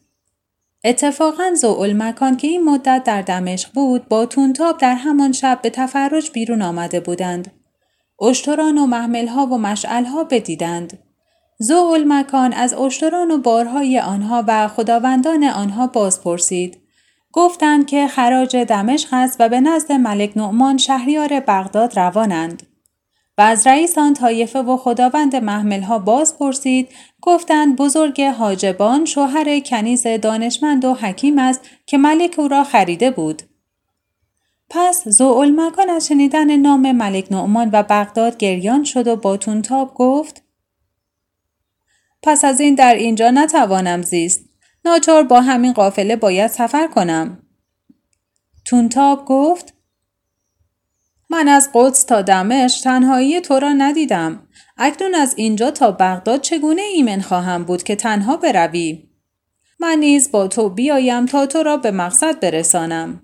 اتفاقا 0.85 1.55
مکان 2.03 2.37
که 2.37 2.49
این 2.49 2.65
مدت 2.65 3.03
در 3.05 3.23
دمشق 3.23 3.73
بود 3.73 4.09
با 4.09 4.27
تونتاب 4.27 4.79
در 4.79 4.95
همان 4.95 5.33
شب 5.33 5.59
به 5.63 5.71
تفرج 5.71 6.31
بیرون 6.31 6.63
آمده 6.63 7.01
بودند. 7.01 7.53
اشتران 8.21 8.79
و 8.79 8.87
محملها 8.87 9.47
و 9.47 9.59
مشعلها 9.59 10.25
بدیدند. 10.25 10.99
مکان 12.05 12.53
از 12.53 12.75
اشتران 12.75 13.31
و 13.31 13.39
بارهای 13.39 14.01
آنها 14.01 14.45
و 14.47 14.69
خداوندان 14.69 15.45
آنها 15.45 15.87
باز 15.87 16.23
پرسید. 16.23 16.79
گفتند 17.33 17.87
که 17.87 18.09
خراج 18.09 18.57
دمشق 18.57 19.09
است 19.13 19.37
و 19.41 19.49
به 19.49 19.61
نزد 19.61 19.93
ملک 19.93 20.33
نعمان 20.37 20.77
شهریار 20.77 21.41
بغداد 21.41 21.99
روانند. 21.99 22.70
و 23.39 23.43
از 23.43 23.67
رئیس 23.67 23.99
آن 23.99 24.15
طایفه 24.15 24.59
و 24.59 24.77
خداوند 24.77 25.37
محملها 25.37 25.99
باز 25.99 26.39
پرسید 26.39 26.89
گفتند 27.21 27.77
بزرگ 27.77 28.23
حاجبان 28.23 29.05
شوهر 29.05 29.61
کنیز 29.61 30.07
دانشمند 30.07 30.85
و 30.85 30.95
حکیم 30.95 31.39
است 31.39 31.61
که 31.87 31.99
ملک 31.99 32.39
او 32.39 32.49
را 32.49 32.65
خریده 32.65 33.11
بود. 33.11 33.43
پس 34.71 35.21
مکان 35.21 35.91
از 35.91 36.07
شنیدن 36.07 36.57
نام 36.57 36.93
ملک 36.93 37.33
نعمان 37.33 37.71
و 37.73 37.83
بغداد 37.83 38.37
گریان 38.37 38.85
شد 38.85 39.07
و 39.07 39.17
با 39.17 39.37
تونتاب 39.37 39.95
گفت 39.95 40.43
پس 42.23 42.45
از 42.45 42.61
این 42.61 42.75
در 42.75 42.95
اینجا 42.95 43.31
نتوانم 43.31 44.03
زیست. 44.03 44.45
ناچار 44.85 45.23
با 45.23 45.41
همین 45.41 45.73
قافله 45.73 46.17
باید 46.17 46.51
سفر 46.51 46.87
کنم. 46.87 47.43
تونتاب 48.67 49.25
گفت 49.25 49.75
من 51.31 51.49
از 51.49 51.71
قدس 51.75 52.05
تا 52.05 52.23
دمشق 52.23 52.85
تنهایی 52.85 53.41
تو 53.41 53.59
را 53.59 53.73
ندیدم. 53.73 54.49
اکنون 54.77 55.15
از 55.15 55.35
اینجا 55.37 55.71
تا 55.71 55.93
بغداد 55.93 56.41
چگونه 56.41 56.83
ایمن 56.83 57.21
خواهم 57.21 57.65
بود 57.65 57.83
که 57.83 57.97
تنها 57.97 58.37
بروی؟ 58.37 59.09
من 59.81 59.99
نیز 59.99 60.31
با 60.31 60.49
تو 60.49 60.69
بیایم 60.69 61.27
تا 61.27 61.47
تو 61.47 61.63
را 61.63 61.77
به 61.77 61.91
مقصد 61.91 62.41
برسانم. 62.41 63.23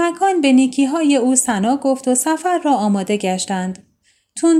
مکان 0.00 0.40
به 0.40 0.52
نیکی 0.52 0.84
های 0.84 1.16
او 1.16 1.36
سنا 1.36 1.76
گفت 1.76 2.08
و 2.08 2.14
سفر 2.14 2.58
را 2.58 2.72
آماده 2.72 3.16
گشتند. 3.16 3.86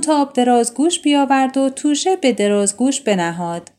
تاب 0.00 0.32
درازگوش 0.32 1.00
بیاورد 1.00 1.56
و 1.56 1.70
توشه 1.70 2.16
به 2.16 2.32
درازگوش 2.32 3.00
بنهاد. 3.00 3.70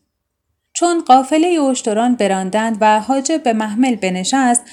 چون 0.75 1.01
قافله 1.01 1.61
اشتران 1.61 2.15
براندند 2.15 2.77
و 2.81 2.99
حاجب 2.99 3.43
به 3.43 3.53
محمل 3.53 3.95
بنشست 3.95 4.63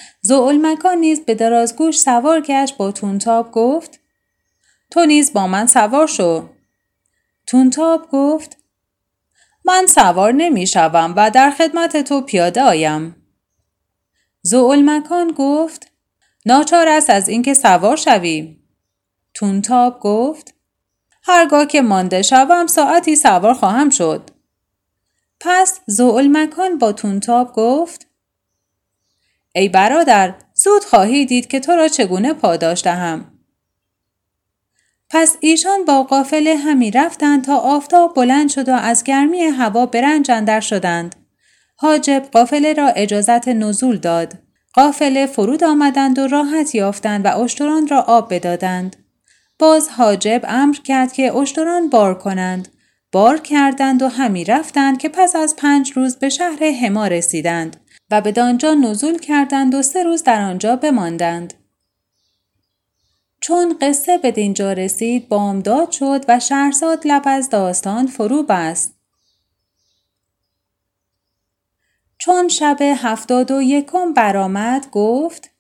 مکان 0.62 0.99
نیز 0.99 1.21
به 1.21 1.35
درازگوش 1.35 1.99
سوار 1.99 2.40
گشت 2.40 2.76
با 2.76 2.92
تونتاب 2.92 3.52
گفت 3.52 4.00
تو 4.90 5.06
نیز 5.06 5.32
با 5.32 5.47
من 5.47 5.66
سوار 5.66 6.06
شو. 6.06 6.49
تونتاب 7.47 8.09
گفت 8.12 8.56
من 9.64 9.87
سوار 9.87 10.32
نمی 10.32 10.66
شوم 10.66 11.14
و 11.16 11.30
در 11.30 11.50
خدمت 11.50 11.97
تو 11.97 12.21
پیاده 12.21 12.62
آیم. 12.62 13.16
مکان 14.90 15.35
گفت 15.38 15.88
ناچار 16.47 16.88
است 16.88 17.11
از 17.11 17.28
اینکه 17.28 17.54
سوار 17.54 17.97
شویم 17.97 18.59
تونتاب 19.35 20.00
گفت 20.00 20.54
هرگاه 21.25 21.66
که 21.66 21.82
مانده 21.82 22.23
شوم 22.23 22.66
ساعتی 22.66 23.16
سوار 23.16 23.54
خواهم 23.54 23.90
شد. 23.90 24.30
پس 25.45 25.81
مکان 26.33 26.79
با 26.79 26.93
تونتاب 26.93 27.53
گفت 27.53 28.07
ای 29.55 29.69
برادر 29.69 30.35
زود 30.55 30.85
خواهی 30.85 31.27
دید 31.27 31.47
که 31.47 31.61
تو 31.61 31.73
را 31.73 31.89
چگونه 31.89 32.33
پاداش 32.33 32.85
دهم. 32.85 33.39
پس 35.11 35.37
ایشان 35.41 35.85
با 35.85 36.03
قافله 36.03 36.57
همی 36.57 36.91
رفتند 36.91 37.45
تا 37.45 37.57
آفتاب 37.57 38.15
بلند 38.15 38.51
شد 38.51 38.69
و 38.69 38.73
از 38.73 39.05
گرمی 39.05 39.41
هوا 39.43 39.87
برنج 39.87 40.31
اندر 40.31 40.61
شدند. 40.61 41.15
حاجب 41.77 42.29
قافله 42.33 42.73
را 42.73 42.89
اجازت 42.89 43.49
نزول 43.49 43.97
داد. 43.97 44.35
قافله 44.75 45.27
فرود 45.27 45.65
آمدند 45.65 46.19
و 46.19 46.27
راحت 46.27 46.75
یافتند 46.75 47.27
و 47.27 47.39
اشتران 47.39 47.89
را 47.89 48.01
آب 48.01 48.35
بدادند. 48.35 48.97
باز 49.59 49.89
حاجب 49.89 50.41
امر 50.49 50.77
کرد 50.77 51.13
که 51.13 51.37
اشتران 51.37 51.89
بار 51.89 52.19
کنند. 52.19 52.69
بار 53.12 53.40
کردند 53.40 54.02
و 54.02 54.09
همی 54.09 54.45
رفتند 54.45 54.99
که 54.99 55.09
پس 55.09 55.37
از 55.37 55.57
پنج 55.57 55.92
روز 55.92 56.16
به 56.16 56.28
شهر 56.28 56.64
هما 56.64 57.07
رسیدند 57.07 57.76
و 58.11 58.21
به 58.21 58.33
دانجا 58.33 58.75
نزول 58.75 59.19
کردند 59.19 59.75
و 59.75 59.83
سه 59.83 60.02
روز 60.02 60.23
در 60.23 60.42
آنجا 60.42 60.76
بماندند. 60.76 61.54
چون 63.40 63.78
قصه 63.81 64.19
به 64.19 64.31
دینجا 64.31 64.73
رسید 64.73 65.28
بامداد 65.28 65.90
شد 65.90 66.25
و 66.28 66.40
شهرزاد 66.40 67.07
لب 67.07 67.23
از 67.26 67.50
داستان 67.50 68.07
فرو 68.07 68.42
بست. 68.42 68.95
چون 72.19 72.49
شب 72.49 72.76
هفتاد 72.81 73.50
و 73.50 73.62
یکم 73.62 74.12
برآمد 74.12 74.90
گفت 74.90 75.50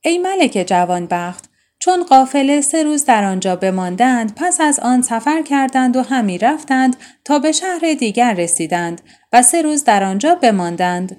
ای 0.00 0.18
ملک 0.18 0.64
جوانبخت 0.66 1.49
چون 1.80 2.04
قافله 2.04 2.60
سه 2.60 2.82
روز 2.82 3.04
در 3.04 3.24
آنجا 3.24 3.56
بماندند 3.56 4.32
پس 4.36 4.60
از 4.60 4.80
آن 4.80 5.02
سفر 5.02 5.42
کردند 5.42 5.96
و 5.96 6.02
همی 6.02 6.38
رفتند 6.38 6.96
تا 7.24 7.38
به 7.38 7.52
شهر 7.52 7.94
دیگر 7.98 8.34
رسیدند 8.34 9.00
و 9.32 9.42
سه 9.42 9.62
روز 9.62 9.84
در 9.84 10.04
آنجا 10.04 10.34
بماندند. 10.34 11.16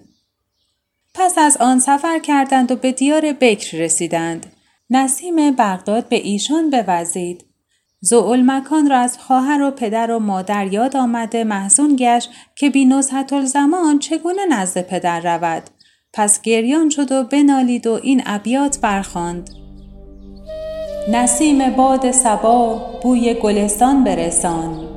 پس 1.16 1.38
از 1.38 1.58
آن 1.58 1.80
سفر 1.80 2.20
کردند 2.20 2.72
و 2.72 2.76
به 2.76 2.92
دیار 2.92 3.34
بکر 3.34 3.78
رسیدند. 3.78 4.46
نسیم 4.90 5.52
بغداد 5.52 6.10
به 6.10 6.16
ایشان 6.16 6.70
بوزید. 6.70 7.46
زعول 8.02 8.52
مکان 8.52 8.90
را 8.90 8.98
از 8.98 9.18
خواهر 9.18 9.62
و 9.62 9.72
پدر 9.72 10.12
و 10.12 10.20
مادر 10.20 10.74
یاد 10.74 10.98
آمده 10.98 11.44
محزون 11.44 11.96
گشت 12.00 12.30
که 12.56 12.70
بی 12.70 13.02
زمان 13.44 14.00
چگونه 14.00 14.46
نزد 14.46 14.82
پدر 14.82 15.20
رود. 15.20 15.64
پس 16.14 16.42
گریان 16.42 16.90
شد 16.90 17.12
و 17.12 17.24
بنالید 17.24 17.88
و 17.88 18.00
این 18.04 18.24
ابیات 18.26 18.80
برخواند. 18.80 19.61
نسیم 21.08 21.70
باد 21.70 22.12
سبا 22.12 22.82
بوی 23.02 23.34
گلستان 23.34 24.04
برسان. 24.04 24.88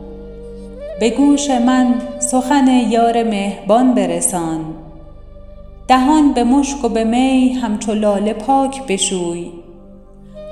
به 1.01 1.11
گوش 1.11 1.51
من 1.51 1.95
سخن 2.19 2.69
یار 2.69 3.23
مهبان 3.23 3.95
برسان. 3.95 4.75
دهان 5.89 6.33
به 6.33 6.45
مشک 6.45 6.85
و 6.85 6.89
به 6.89 7.05
می 7.05 7.53
همچو 7.53 7.95
لاله 7.95 8.33
پاک 8.33 8.87
بشوی. 8.87 9.53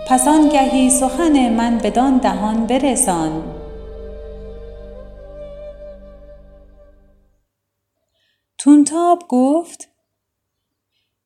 پس 0.08 0.28
آنگهی 0.28 0.90
سخن 0.90 1.48
من 1.48 1.78
بدان 1.78 2.18
دهان 2.18 2.66
برسان. 2.66 3.42
تونتاب 8.58 9.22
گفت 9.28 9.91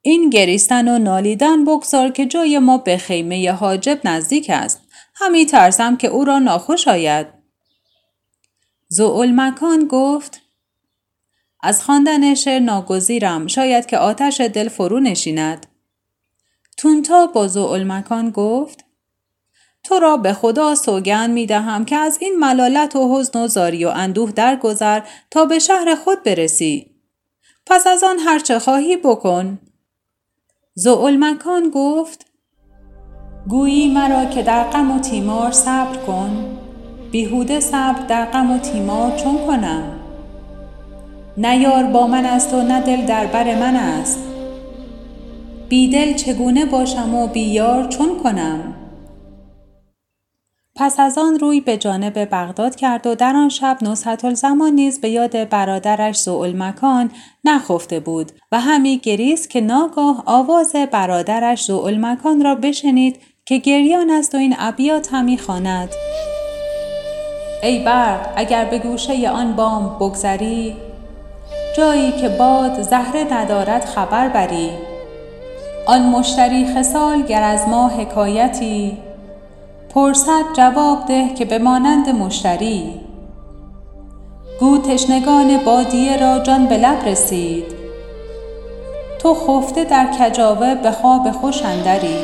این 0.09 0.31
گریستن 0.31 0.89
و 0.89 0.99
نالیدن 0.99 1.65
بگذار 1.65 2.11
که 2.11 2.27
جای 2.27 2.59
ما 2.59 2.79
به 2.79 2.97
خیمه 2.97 3.53
حاجب 3.53 4.01
نزدیک 4.05 4.51
است. 4.51 4.81
همی 5.15 5.47
ترسم 5.47 5.97
که 5.97 6.09
او 6.09 6.25
را 6.25 6.39
ناخوش 6.39 6.89
آید. 6.89 7.27
زعول 8.89 9.33
مکان 9.35 9.87
گفت 9.87 10.41
از 11.63 11.83
خواندن 11.83 12.35
شعر 12.35 12.61
ناگزیرم 12.61 13.47
شاید 13.47 13.87
که 13.87 13.99
آتش 13.99 14.41
دل 14.41 14.69
فرو 14.69 15.01
نشیند. 15.01 15.67
تونتا 16.77 17.27
با 17.27 17.49
زعول 17.49 17.85
مکان 17.85 18.31
گفت 18.31 18.85
تو 19.85 19.99
را 19.99 20.17
به 20.17 20.33
خدا 20.33 20.75
سوگن 20.75 21.31
می 21.31 21.47
دهم 21.47 21.85
که 21.85 21.97
از 21.97 22.19
این 22.21 22.39
ملالت 22.39 22.97
و 22.97 23.19
حزن 23.19 23.39
و 23.39 23.49
زاری 23.49 23.85
و 23.85 23.89
اندوه 23.89 24.33
درگذر 24.33 25.01
تا 25.31 25.45
به 25.45 25.59
شهر 25.59 25.95
خود 25.95 26.23
برسی. 26.23 26.91
پس 27.67 27.87
از 27.87 28.05
آن 28.05 28.19
هرچه 28.19 28.59
خواهی 28.59 28.97
بکن. 28.97 29.59
مکان 31.19 31.71
گفت 31.75 32.27
گویی 33.49 33.95
مرا 33.95 34.25
که 34.25 34.43
در 34.43 34.65
غم 34.65 34.91
و 34.91 35.01
تیمار 35.01 35.51
صبر 35.51 35.97
کن 35.97 36.59
بیهوده 37.11 37.61
صبر 37.61 38.07
در 38.09 38.25
غم 38.25 38.51
و 38.51 38.59
تیمار 38.59 39.17
چون 39.17 39.39
کنم؟ 39.47 39.83
نه 41.37 41.57
یار 41.57 41.85
با 41.85 42.07
من 42.07 42.25
است 42.25 42.55
و 42.55 42.63
نه 42.63 42.81
دل 42.81 43.07
در 43.07 43.27
بر 43.27 43.55
من 43.55 43.77
است. 43.77 44.19
بیدل 45.69 46.15
چگونه 46.15 46.67
باشم 46.67 47.15
و 47.15 47.27
بیار 47.27 47.89
چون 47.89 48.09
کنم؟ 48.23 48.75
پس 50.79 51.01
از 51.01 51.19
آن 51.19 51.39
روی 51.39 51.61
به 51.61 51.77
جانب 51.77 52.35
بغداد 52.35 52.77
کرد 52.77 53.07
و 53.07 53.15
در 53.15 53.37
آن 53.37 53.49
شب 53.49 53.79
نصحت 53.83 54.25
الزمان 54.25 54.73
نیز 54.73 55.01
به 55.01 55.09
یاد 55.09 55.49
برادرش 55.49 56.17
زعل 56.17 56.57
مکان 56.57 57.11
نخفته 57.45 58.01
بود 58.01 58.33
و 58.53 58.61
همی 58.61 58.99
گریست 58.99 59.51
که 59.51 59.61
ناگاه 59.61 60.23
آواز 60.27 60.73
برادرش 60.93 61.65
زعل 61.65 61.99
مکان 62.01 62.45
را 62.45 62.55
بشنید 62.55 63.21
که 63.45 63.59
گریان 63.59 64.11
است 64.11 64.35
و 64.35 64.39
این 64.39 64.55
ابیات 64.59 65.15
همی 65.15 65.39
خواند. 65.39 65.89
ای 67.63 67.85
برق 67.85 68.33
اگر 68.37 68.65
به 68.65 68.79
گوشه 68.79 69.31
آن 69.31 69.57
بام 69.57 69.97
بگذری 70.01 70.77
جایی 71.77 72.13
که 72.13 72.29
باد 72.29 72.83
زهره 72.83 73.35
ندارد 73.35 73.85
خبر 73.85 74.29
بری. 74.29 74.71
آن 75.87 76.03
مشتری 76.03 76.75
خسال 76.75 77.23
گر 77.23 77.43
از 77.43 77.69
ما 77.69 77.89
حکایتی 77.89 78.99
پرسد 79.97 80.45
جواب 80.57 81.07
ده 81.07 81.35
که 81.35 81.45
به 81.45 81.59
مانند 81.59 82.09
مشتری. 82.09 83.01
گو 84.61 84.79
تشنگان 84.79 85.57
بادیه 85.57 86.17
را 86.17 86.39
جان 86.39 86.67
به 86.67 86.77
لب 86.77 87.09
رسید. 87.09 87.65
تو 89.19 89.35
خفته 89.35 89.85
در 89.85 90.07
کجاوه 90.07 90.75
به 90.75 90.91
خواب 90.91 91.31
خوش 91.31 91.63
اندری. 91.63 92.19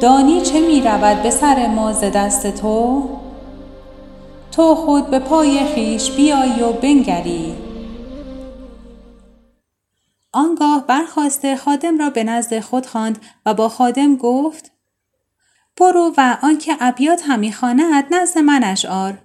دانی 0.00 0.40
چه 0.40 0.60
می 0.60 0.80
رود 0.80 1.22
به 1.22 1.30
سر 1.30 1.66
ما 1.66 1.92
ز 1.92 2.04
دست 2.04 2.46
تو؟ 2.46 3.08
تو 4.52 4.74
خود 4.74 5.10
به 5.10 5.18
پای 5.18 5.64
خیش 5.74 6.10
بیایی 6.10 6.62
و 6.62 6.72
بنگری. 6.72 7.54
آنگاه 10.32 10.84
برخواسته 10.86 11.56
خادم 11.56 11.98
را 11.98 12.10
به 12.10 12.24
نزد 12.24 12.60
خود 12.60 12.86
خواند 12.86 13.18
و 13.46 13.54
با 13.54 13.68
خادم 13.68 14.16
گفت 14.16 14.77
برو 15.80 16.14
و 16.16 16.36
آنکه 16.42 16.76
ابیات 16.80 17.22
همی 17.26 17.52
خواند 17.52 18.04
نزد 18.14 18.38
من 18.38 18.64
اشعار. 18.64 19.18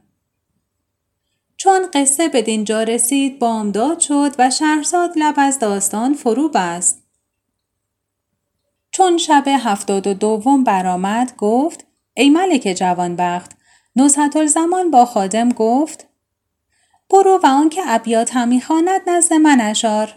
چون 1.58 1.88
قصه 1.94 2.30
به 2.30 2.42
دینجا 2.42 2.84
رسید 2.84 3.39
بامداد 3.39 4.00
شد 4.00 4.36
و 4.39 4.50
شهرزاد 4.50 5.13
لب 5.16 5.36
از 5.38 5.60
داستان 5.60 6.13
فرو 6.13 6.50
بست. 6.50 7.04
چون 8.92 9.18
شب 9.18 9.44
هفتاد 9.48 10.08
و 10.08 10.13
دوم 10.13 10.63
برآمد 10.63 11.36
گفت 11.38 11.86
ای 12.13 12.30
ملک 12.30 12.74
جوانبخت 12.78 13.52
نزهت 13.96 14.46
زمان 14.46 14.92
با 14.92 15.06
خادم 15.06 15.50
گفت 15.50 16.08
برو 17.10 17.39
و 17.44 17.46
آنکه 17.48 17.82
ابیات 17.86 18.36
همی 18.36 18.62
خواند 18.62 19.02
نزد 19.08 19.34
من 19.34 19.62
اشار 19.62 20.13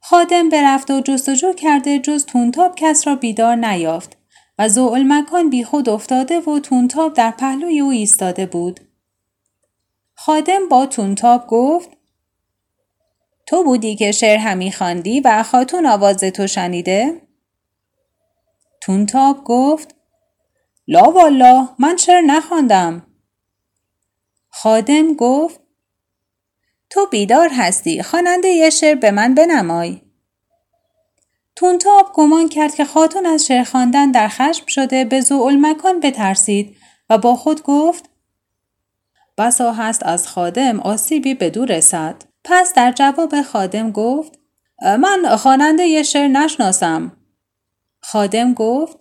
خادم 0.00 0.48
برفت 0.48 0.90
و 0.90 1.00
جستجو 1.00 1.52
کرده 1.52 1.98
جز 1.98 2.26
تونتاب 2.26 2.74
کس 2.76 3.06
را 3.06 3.14
بیدار 3.14 3.56
نیافت. 3.56 4.15
و 4.58 4.68
بی 5.50 5.64
خود 5.64 5.88
افتاده 5.88 6.40
و 6.40 6.60
تونتاب 6.60 7.14
در 7.14 7.30
پهلوی 7.30 7.80
او 7.80 7.90
ایستاده 7.90 8.46
بود. 8.46 8.80
خادم 10.14 10.68
با 10.68 10.86
تونتاب 10.86 11.46
گفت 11.46 11.90
تو 13.46 13.64
بودی 13.64 13.96
که 13.96 14.12
شعر 14.12 14.38
همی 14.38 14.72
خواندی 14.72 15.20
و 15.20 15.42
خاتون 15.42 15.86
آواز 15.86 16.16
تو 16.16 16.46
شنیده؟ 16.46 17.22
تونتاب 18.80 19.44
گفت 19.44 19.94
لا 20.88 21.10
والا 21.10 21.68
من 21.78 21.96
شعر 21.96 22.20
نخواندم. 22.20 23.06
خادم 24.48 25.14
گفت 25.14 25.60
تو 26.90 27.06
بیدار 27.10 27.48
هستی 27.52 28.02
خواننده 28.02 28.48
یه 28.48 28.70
شعر 28.70 28.94
به 28.94 29.10
من 29.10 29.34
بنمای. 29.34 30.05
تونتاب 31.56 32.10
گمان 32.14 32.48
کرد 32.48 32.74
که 32.74 32.84
خاتون 32.84 33.26
از 33.26 33.46
شعر 33.46 33.64
خواندن 33.64 34.10
در 34.10 34.28
خشم 34.28 34.66
شده 34.66 35.04
به 35.04 35.24
مکان 35.60 36.00
بترسید 36.00 36.76
و 37.10 37.18
با 37.18 37.36
خود 37.36 37.62
گفت 37.62 38.10
بسا 39.38 39.72
هست 39.72 40.02
از 40.06 40.28
خادم 40.28 40.80
آسیبی 40.80 41.34
به 41.34 41.50
دور 41.50 41.76
رسد. 41.76 42.22
پس 42.44 42.74
در 42.74 42.92
جواب 42.92 43.42
خادم 43.42 43.90
گفت 43.90 44.38
من 44.82 45.36
خواننده 45.36 45.82
یه 45.82 46.02
شعر 46.02 46.28
نشناسم. 46.28 47.16
خادم 48.00 48.54
گفت 48.54 48.96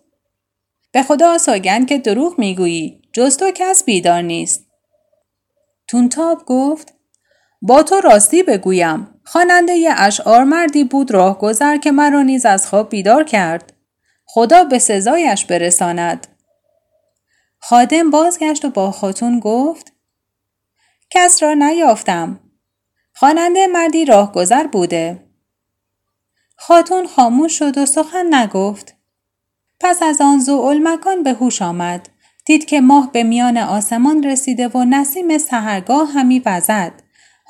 به 0.92 1.04
خدا 1.04 1.38
سوگند 1.38 1.88
که 1.88 1.98
دروغ 1.98 2.40
می‌گویی 2.40 3.02
جز 3.14 3.38
تو 3.38 3.52
کس 3.56 3.84
بیدار 3.84 4.22
نیست. 4.22 4.68
تونتاب 5.88 6.46
گفت 6.46 6.94
با 7.62 7.84
تو 7.84 8.02
راستی 8.02 8.44
بگویم. 8.44 9.15
خواننده 9.26 9.94
اشعار 9.98 10.44
مردی 10.44 10.84
بود 10.84 11.12
راهگذر 11.12 11.78
که 11.78 11.92
مرا 11.92 12.22
نیز 12.22 12.46
از 12.46 12.68
خواب 12.68 12.90
بیدار 12.90 13.24
کرد. 13.24 13.74
خدا 14.26 14.64
به 14.64 14.80
سزایش 14.80 15.46
برساند. 15.46 16.28
خادم 17.60 18.10
بازگشت 18.10 18.66
و 18.66 18.70
با 18.70 18.92
خاتون 18.92 19.40
گفت 19.40 19.94
کس 21.10 21.44
را 21.44 21.54
نیافتم. 21.54 22.40
خواننده 23.14 23.68
مردی 23.68 24.06
راهگذر 24.06 24.68
بوده. 24.68 25.26
خاتون 26.58 27.08
خاموش 27.08 27.60
شد 27.60 27.78
و 27.78 27.86
سخن 27.86 28.36
نگفت. 28.36 28.96
پس 29.80 30.04
از 30.04 30.22
آن 30.22 30.40
مکان 30.88 31.24
به 31.24 31.34
هوش 31.34 31.62
آمد. 31.62 32.10
دید 32.46 32.66
که 32.66 32.82
ماه 32.82 33.12
به 33.12 33.24
میان 33.24 33.58
آسمان 33.58 34.24
رسیده 34.24 34.68
و 34.68 34.84
نسیم 34.84 35.38
سهرگاه 35.38 36.12
همی 36.12 36.42
وزد. 36.46 37.05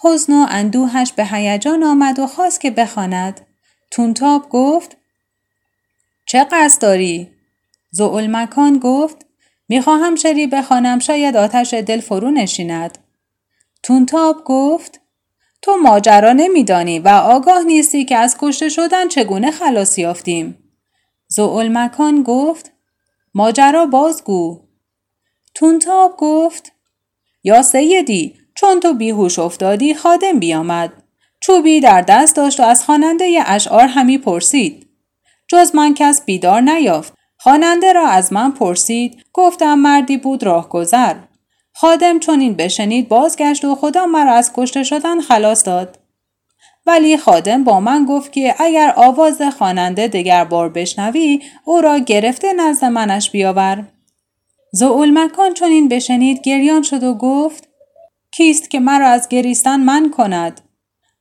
حزن 0.06 0.34
و 0.34 0.46
اندوهش 0.50 1.12
به 1.12 1.26
هیجان 1.26 1.84
آمد 1.84 2.20
و 2.20 2.28
خواست 2.28 2.62
که 2.62 2.72
بخواند. 2.72 3.42
تونتاب 3.92 4.50
گفت 4.50 4.98
چه 6.26 6.48
قصد 6.52 6.82
داری؟ 6.82 7.32
مکان 8.28 8.80
گفت 8.80 9.26
می‌خواهم 9.70 10.16
شری 10.16 10.48
بخوانم 10.48 11.00
شاید 11.00 11.38
آتش 11.38 11.74
دل 11.74 12.00
فرو 12.00 12.32
نشیند. 12.32 12.98
تونتاب 13.84 14.44
گفت 14.46 15.02
تو 15.62 15.78
ماجرا 15.78 16.34
نمیدانی 16.34 17.00
و 17.00 17.08
آگاه 17.08 17.64
نیستی 17.64 18.06
که 18.06 18.18
از 18.18 18.38
کشته 18.40 18.70
شدن 18.70 19.08
چگونه 19.08 19.52
خلاص 19.52 19.98
یافتیم. 19.98 20.58
مکان 21.78 22.24
گفت 22.24 22.72
ماجرا 23.34 23.86
بازگو. 23.86 24.68
تونتاب 25.54 26.16
گفت 26.18 26.72
یا 27.44 27.62
سیدی 27.62 28.45
چون 28.56 28.80
تو 28.80 28.94
بیهوش 28.94 29.40
افتادی 29.40 29.94
خادم 29.94 30.40
بیامد. 30.40 30.94
چوبی 31.40 31.80
در 31.80 32.02
دست 32.02 32.36
داشت 32.36 32.60
و 32.60 32.64
از 32.64 32.84
خواننده 32.84 33.44
اشعار 33.46 33.88
همی 33.88 34.18
پرسید. 34.18 34.88
جز 35.48 35.76
من 35.76 35.94
کس 35.94 36.26
بیدار 36.26 36.62
نیافت. 36.62 37.14
خواننده 37.38 37.94
را 37.94 38.08
از 38.08 38.34
من 38.34 38.52
پرسید 38.52 39.24
گفتم 39.34 39.74
مردی 39.80 40.18
بود 40.18 40.44
راهگذر. 40.44 41.16
خادم 41.74 42.20
چون 42.20 42.40
این 42.40 42.54
بشنید 42.54 43.08
بازگشت 43.08 43.66
و 43.66 43.76
خدا 43.76 44.06
مرا 44.06 44.34
از 44.34 44.52
کشته 44.54 44.84
شدن 44.84 45.22
خلاص 45.22 45.66
داد. 45.66 46.00
ولی 46.86 47.18
خادم 47.18 47.64
با 47.64 47.80
من 47.80 48.06
گفت 48.06 48.32
که 48.32 48.56
اگر 48.60 48.94
آواز 48.96 49.42
خواننده 49.58 50.08
دگر 50.08 50.44
بار 50.44 50.70
بشنوی 50.70 51.42
او 51.66 51.82
را 51.82 51.98
گرفته 51.98 52.54
نزد 52.54 52.86
منش 52.86 53.30
بیاور. 53.32 53.86
مکان 55.14 55.54
چون 55.54 55.70
این 55.70 55.88
بشنید 55.88 56.42
گریان 56.42 56.82
شد 56.82 57.04
و 57.04 57.14
گفت 57.14 57.65
کیست 58.38 58.70
که 58.70 58.80
مرا 58.80 59.08
از 59.08 59.30
گریستن 59.30 59.80
من 59.80 60.12
کند 60.12 60.62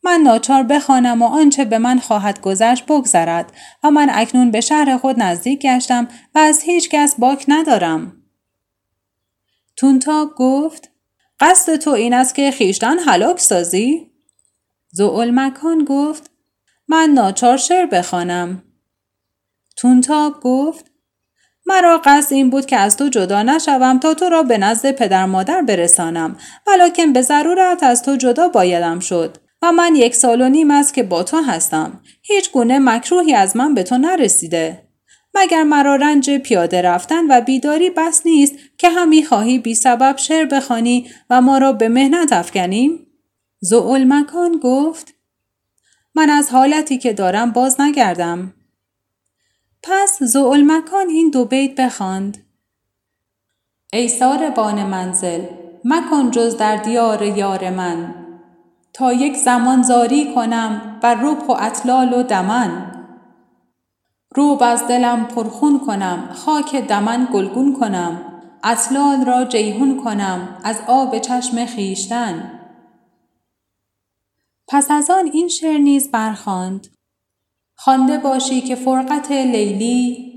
من 0.02 0.20
ناچار 0.20 0.62
بخوانم 0.62 1.22
و 1.22 1.24
آنچه 1.24 1.64
به 1.64 1.78
من 1.78 1.98
خواهد 1.98 2.40
گذشت 2.40 2.86
بگذرد 2.86 3.52
و 3.82 3.90
من 3.90 4.10
اکنون 4.10 4.50
به 4.50 4.60
شهر 4.60 4.98
خود 4.98 5.22
نزدیک 5.22 5.60
گشتم 5.60 6.08
و 6.34 6.38
از 6.38 6.62
هیچ 6.62 6.88
کس 6.88 7.14
باک 7.18 7.44
ندارم. 7.48 8.22
تونتاب 9.76 10.34
گفت 10.36 10.90
قصد 11.40 11.76
تو 11.76 11.90
این 11.90 12.14
است 12.14 12.34
که 12.34 12.50
خیشتن 12.50 12.98
حلاک 12.98 13.40
سازی؟ 13.40 14.10
مکان 15.32 15.84
گفت 15.84 16.30
من 16.88 17.10
ناچار 17.10 17.56
شعر 17.56 17.86
بخوانم. 17.86 18.62
تونتاب 19.76 20.40
گفت 20.40 20.93
مرا 21.66 21.98
قصد 22.04 22.32
این 22.32 22.50
بود 22.50 22.66
که 22.66 22.76
از 22.76 22.96
تو 22.96 23.08
جدا 23.08 23.42
نشوم 23.42 23.98
تا 23.98 24.14
تو 24.14 24.28
را 24.28 24.42
به 24.42 24.58
نزد 24.58 24.90
پدر 24.90 25.26
مادر 25.26 25.62
برسانم 25.62 26.36
ولیکن 26.66 27.12
به 27.12 27.22
ضرورت 27.22 27.82
از 27.82 28.02
تو 28.02 28.16
جدا 28.16 28.48
بایدم 28.48 29.00
شد 29.00 29.36
و 29.64 29.72
من 29.72 29.96
یک 29.96 30.14
سال 30.14 30.40
و 30.40 30.48
نیم 30.48 30.70
است 30.70 30.94
که 30.94 31.02
با 31.02 31.22
تو 31.22 31.36
هستم. 31.36 32.00
هیچ 32.22 32.52
گونه 32.52 32.78
مکروهی 32.78 33.34
از 33.34 33.56
من 33.56 33.74
به 33.74 33.82
تو 33.82 33.98
نرسیده. 33.98 34.88
مگر 35.34 35.62
مرا 35.62 35.96
رنج 35.96 36.30
پیاده 36.30 36.82
رفتن 36.82 37.26
و 37.30 37.40
بیداری 37.40 37.90
بس 37.90 38.26
نیست 38.26 38.54
که 38.78 38.90
همی 38.90 39.24
خواهی 39.24 39.58
بی 39.58 39.74
سبب 39.74 40.16
شعر 40.16 40.46
بخوانی 40.46 41.10
و 41.30 41.40
ما 41.40 41.58
را 41.58 41.72
به 41.72 41.88
مهنت 41.88 42.32
افکنیم؟ 42.32 43.06
مکان 44.08 44.60
گفت 44.62 45.14
من 46.14 46.30
از 46.30 46.50
حالتی 46.50 46.98
که 46.98 47.12
دارم 47.12 47.52
باز 47.52 47.80
نگردم. 47.80 48.54
پس 49.86 50.36
مکان 50.66 51.08
این 51.08 51.30
دو 51.30 51.44
بیت 51.44 51.80
بخواند. 51.80 52.46
ای 53.92 54.10
بان 54.56 54.86
منزل 54.86 55.44
مکن 55.84 56.30
جز 56.30 56.56
در 56.56 56.76
دیار 56.76 57.22
یار 57.22 57.70
من. 57.70 58.14
تا 58.92 59.12
یک 59.12 59.36
زمان 59.36 59.82
زاری 59.82 60.34
کنم 60.34 60.98
بر 61.02 61.14
روح 61.14 61.38
و 61.38 61.56
اطلال 61.60 62.12
و 62.12 62.22
دمن. 62.22 62.90
روب 64.34 64.62
از 64.62 64.88
دلم 64.88 65.24
پرخون 65.24 65.80
کنم 65.86 66.28
خاک 66.32 66.76
دمن 66.76 67.28
گلگون 67.32 67.76
کنم. 67.80 68.40
اطلال 68.64 69.24
را 69.24 69.44
جیهون 69.44 70.04
کنم 70.04 70.60
از 70.64 70.80
آب 70.86 71.18
چشم 71.18 71.66
خیشتن 71.66 72.60
پس 74.68 74.90
از 74.90 75.10
آن 75.10 75.30
این 75.32 75.48
شعر 75.48 75.78
نیز 75.78 76.10
برخواند. 76.10 76.86
خوانده 77.76 78.18
باشی 78.18 78.60
که 78.60 78.74
فرقت 78.74 79.32
لیلی 79.32 80.34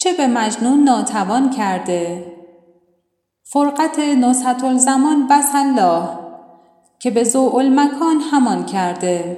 چه 0.00 0.12
به 0.12 0.26
مجنون 0.26 0.84
ناتوان 0.84 1.50
کرده. 1.50 2.32
فرقت 3.42 3.98
نصحت 3.98 4.64
الزمان 4.64 5.26
بس 5.26 5.50
الله 5.54 6.08
که 6.98 7.10
به 7.10 7.24
زوء 7.24 7.62
مکان 7.62 8.20
همان 8.20 8.66
کرده. 8.66 9.36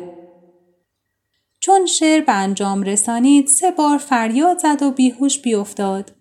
چون 1.61 1.87
شعر 1.87 2.21
به 2.25 2.33
انجام 2.33 2.83
رسانید 2.83 3.47
سه 3.47 3.71
بار 3.71 3.99
فریاد 3.99 4.59
زد 4.59 4.83
و 4.83 4.91
بیهوش 4.91 5.39
بیافتاد. 5.39 6.13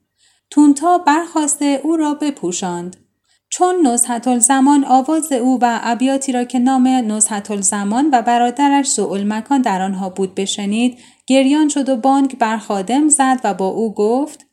تونتا 0.50 0.98
برخواسته 0.98 1.82
او 1.84 1.96
را 1.96 2.14
بپوشاند. 2.14 3.05
چون 3.50 3.88
نزحت 3.88 4.28
الزمان 4.28 4.86
آواز 4.86 5.32
او 5.32 5.60
و 5.62 5.80
ابیاتی 5.84 6.32
را 6.32 6.44
که 6.44 6.60
نام 6.60 6.88
نزحت 6.88 7.52
الزمان 7.52 8.10
و 8.12 8.22
برادرش 8.22 8.88
زوء 8.88 9.24
مکان 9.24 9.62
در 9.62 9.82
آنها 9.82 10.10
بود 10.10 10.36
بشنید 10.36 11.00
گریان 11.28 11.70
شد 11.70 11.90
و 11.90 11.96
بانک 11.96 12.36
بر 12.36 12.58
خادم 12.58 13.10
زد 13.10 13.40
و 13.44 13.54
با 13.54 13.68
او 13.68 13.94
گفت 13.94 14.46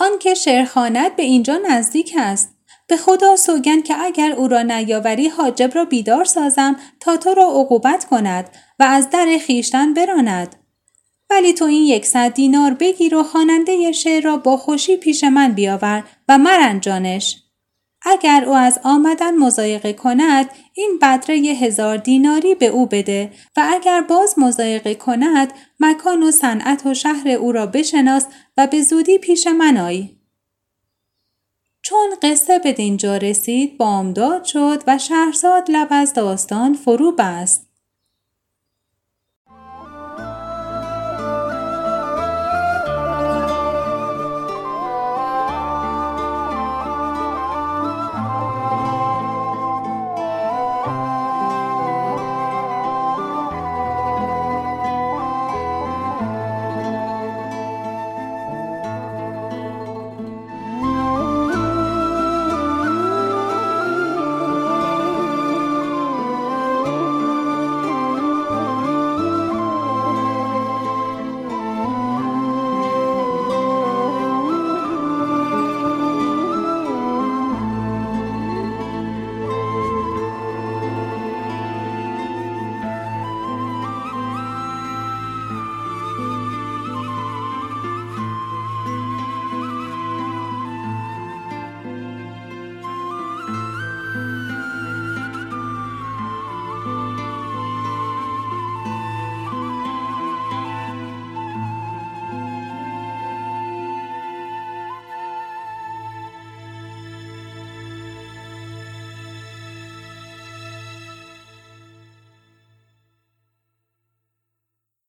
آن 0.00 0.18
که 0.18 0.34
شعرخانت 0.34 1.16
به 1.16 1.22
اینجا 1.22 1.60
نزدیک 1.70 2.14
است. 2.18 2.56
به 2.86 2.96
خدا 2.96 3.36
سوگند 3.36 3.84
که 3.84 3.94
اگر 4.04 4.32
او 4.32 4.48
را 4.48 4.62
نیاوری 4.62 5.28
حاجب 5.28 5.70
را 5.74 5.84
بیدار 5.84 6.24
سازم 6.24 6.76
تا 7.00 7.16
تو 7.16 7.34
را 7.34 7.44
عقوبت 7.44 8.04
کند 8.04 8.50
و 8.78 8.82
از 8.82 9.10
در 9.10 9.38
خیشتن 9.46 9.94
براند. 9.94 10.56
ولی 11.30 11.52
تو 11.52 11.64
این 11.64 11.82
یکصد 11.82 12.32
دینار 12.34 12.74
بگیر 12.74 13.14
و 13.14 13.22
خواننده 13.22 13.92
شعر 13.92 14.22
را 14.22 14.36
با 14.36 14.56
خوشی 14.56 14.96
پیش 14.96 15.24
من 15.24 15.52
بیاور 15.52 16.04
و 16.28 16.38
مرنجانش 16.38 17.42
اگر 18.02 18.44
او 18.46 18.54
از 18.54 18.80
آمدن 18.84 19.36
مزایقه 19.36 19.92
کند 19.92 20.50
این 20.74 20.98
بدره 21.02 21.36
هزار 21.36 21.96
دیناری 21.96 22.54
به 22.54 22.66
او 22.66 22.86
بده 22.86 23.32
و 23.56 23.68
اگر 23.72 24.00
باز 24.00 24.38
مزایقه 24.38 24.94
کند 24.94 25.52
مکان 25.80 26.22
و 26.22 26.30
صنعت 26.30 26.86
و 26.86 26.94
شهر 26.94 27.28
او 27.28 27.52
را 27.52 27.66
بشناس 27.66 28.26
و 28.56 28.66
به 28.66 28.82
زودی 28.82 29.18
پیش 29.18 29.46
من 29.46 29.76
آی. 29.76 30.08
چون 31.82 32.14
قصه 32.22 32.58
به 32.58 32.72
دینجا 32.72 33.16
رسید 33.16 33.78
بامداد 33.78 34.44
شد 34.44 34.82
و 34.86 34.98
شهرزاد 34.98 35.70
لب 35.70 35.88
از 35.90 36.12
داستان 36.14 36.74
فرو 36.74 37.12
بست. 37.12 37.69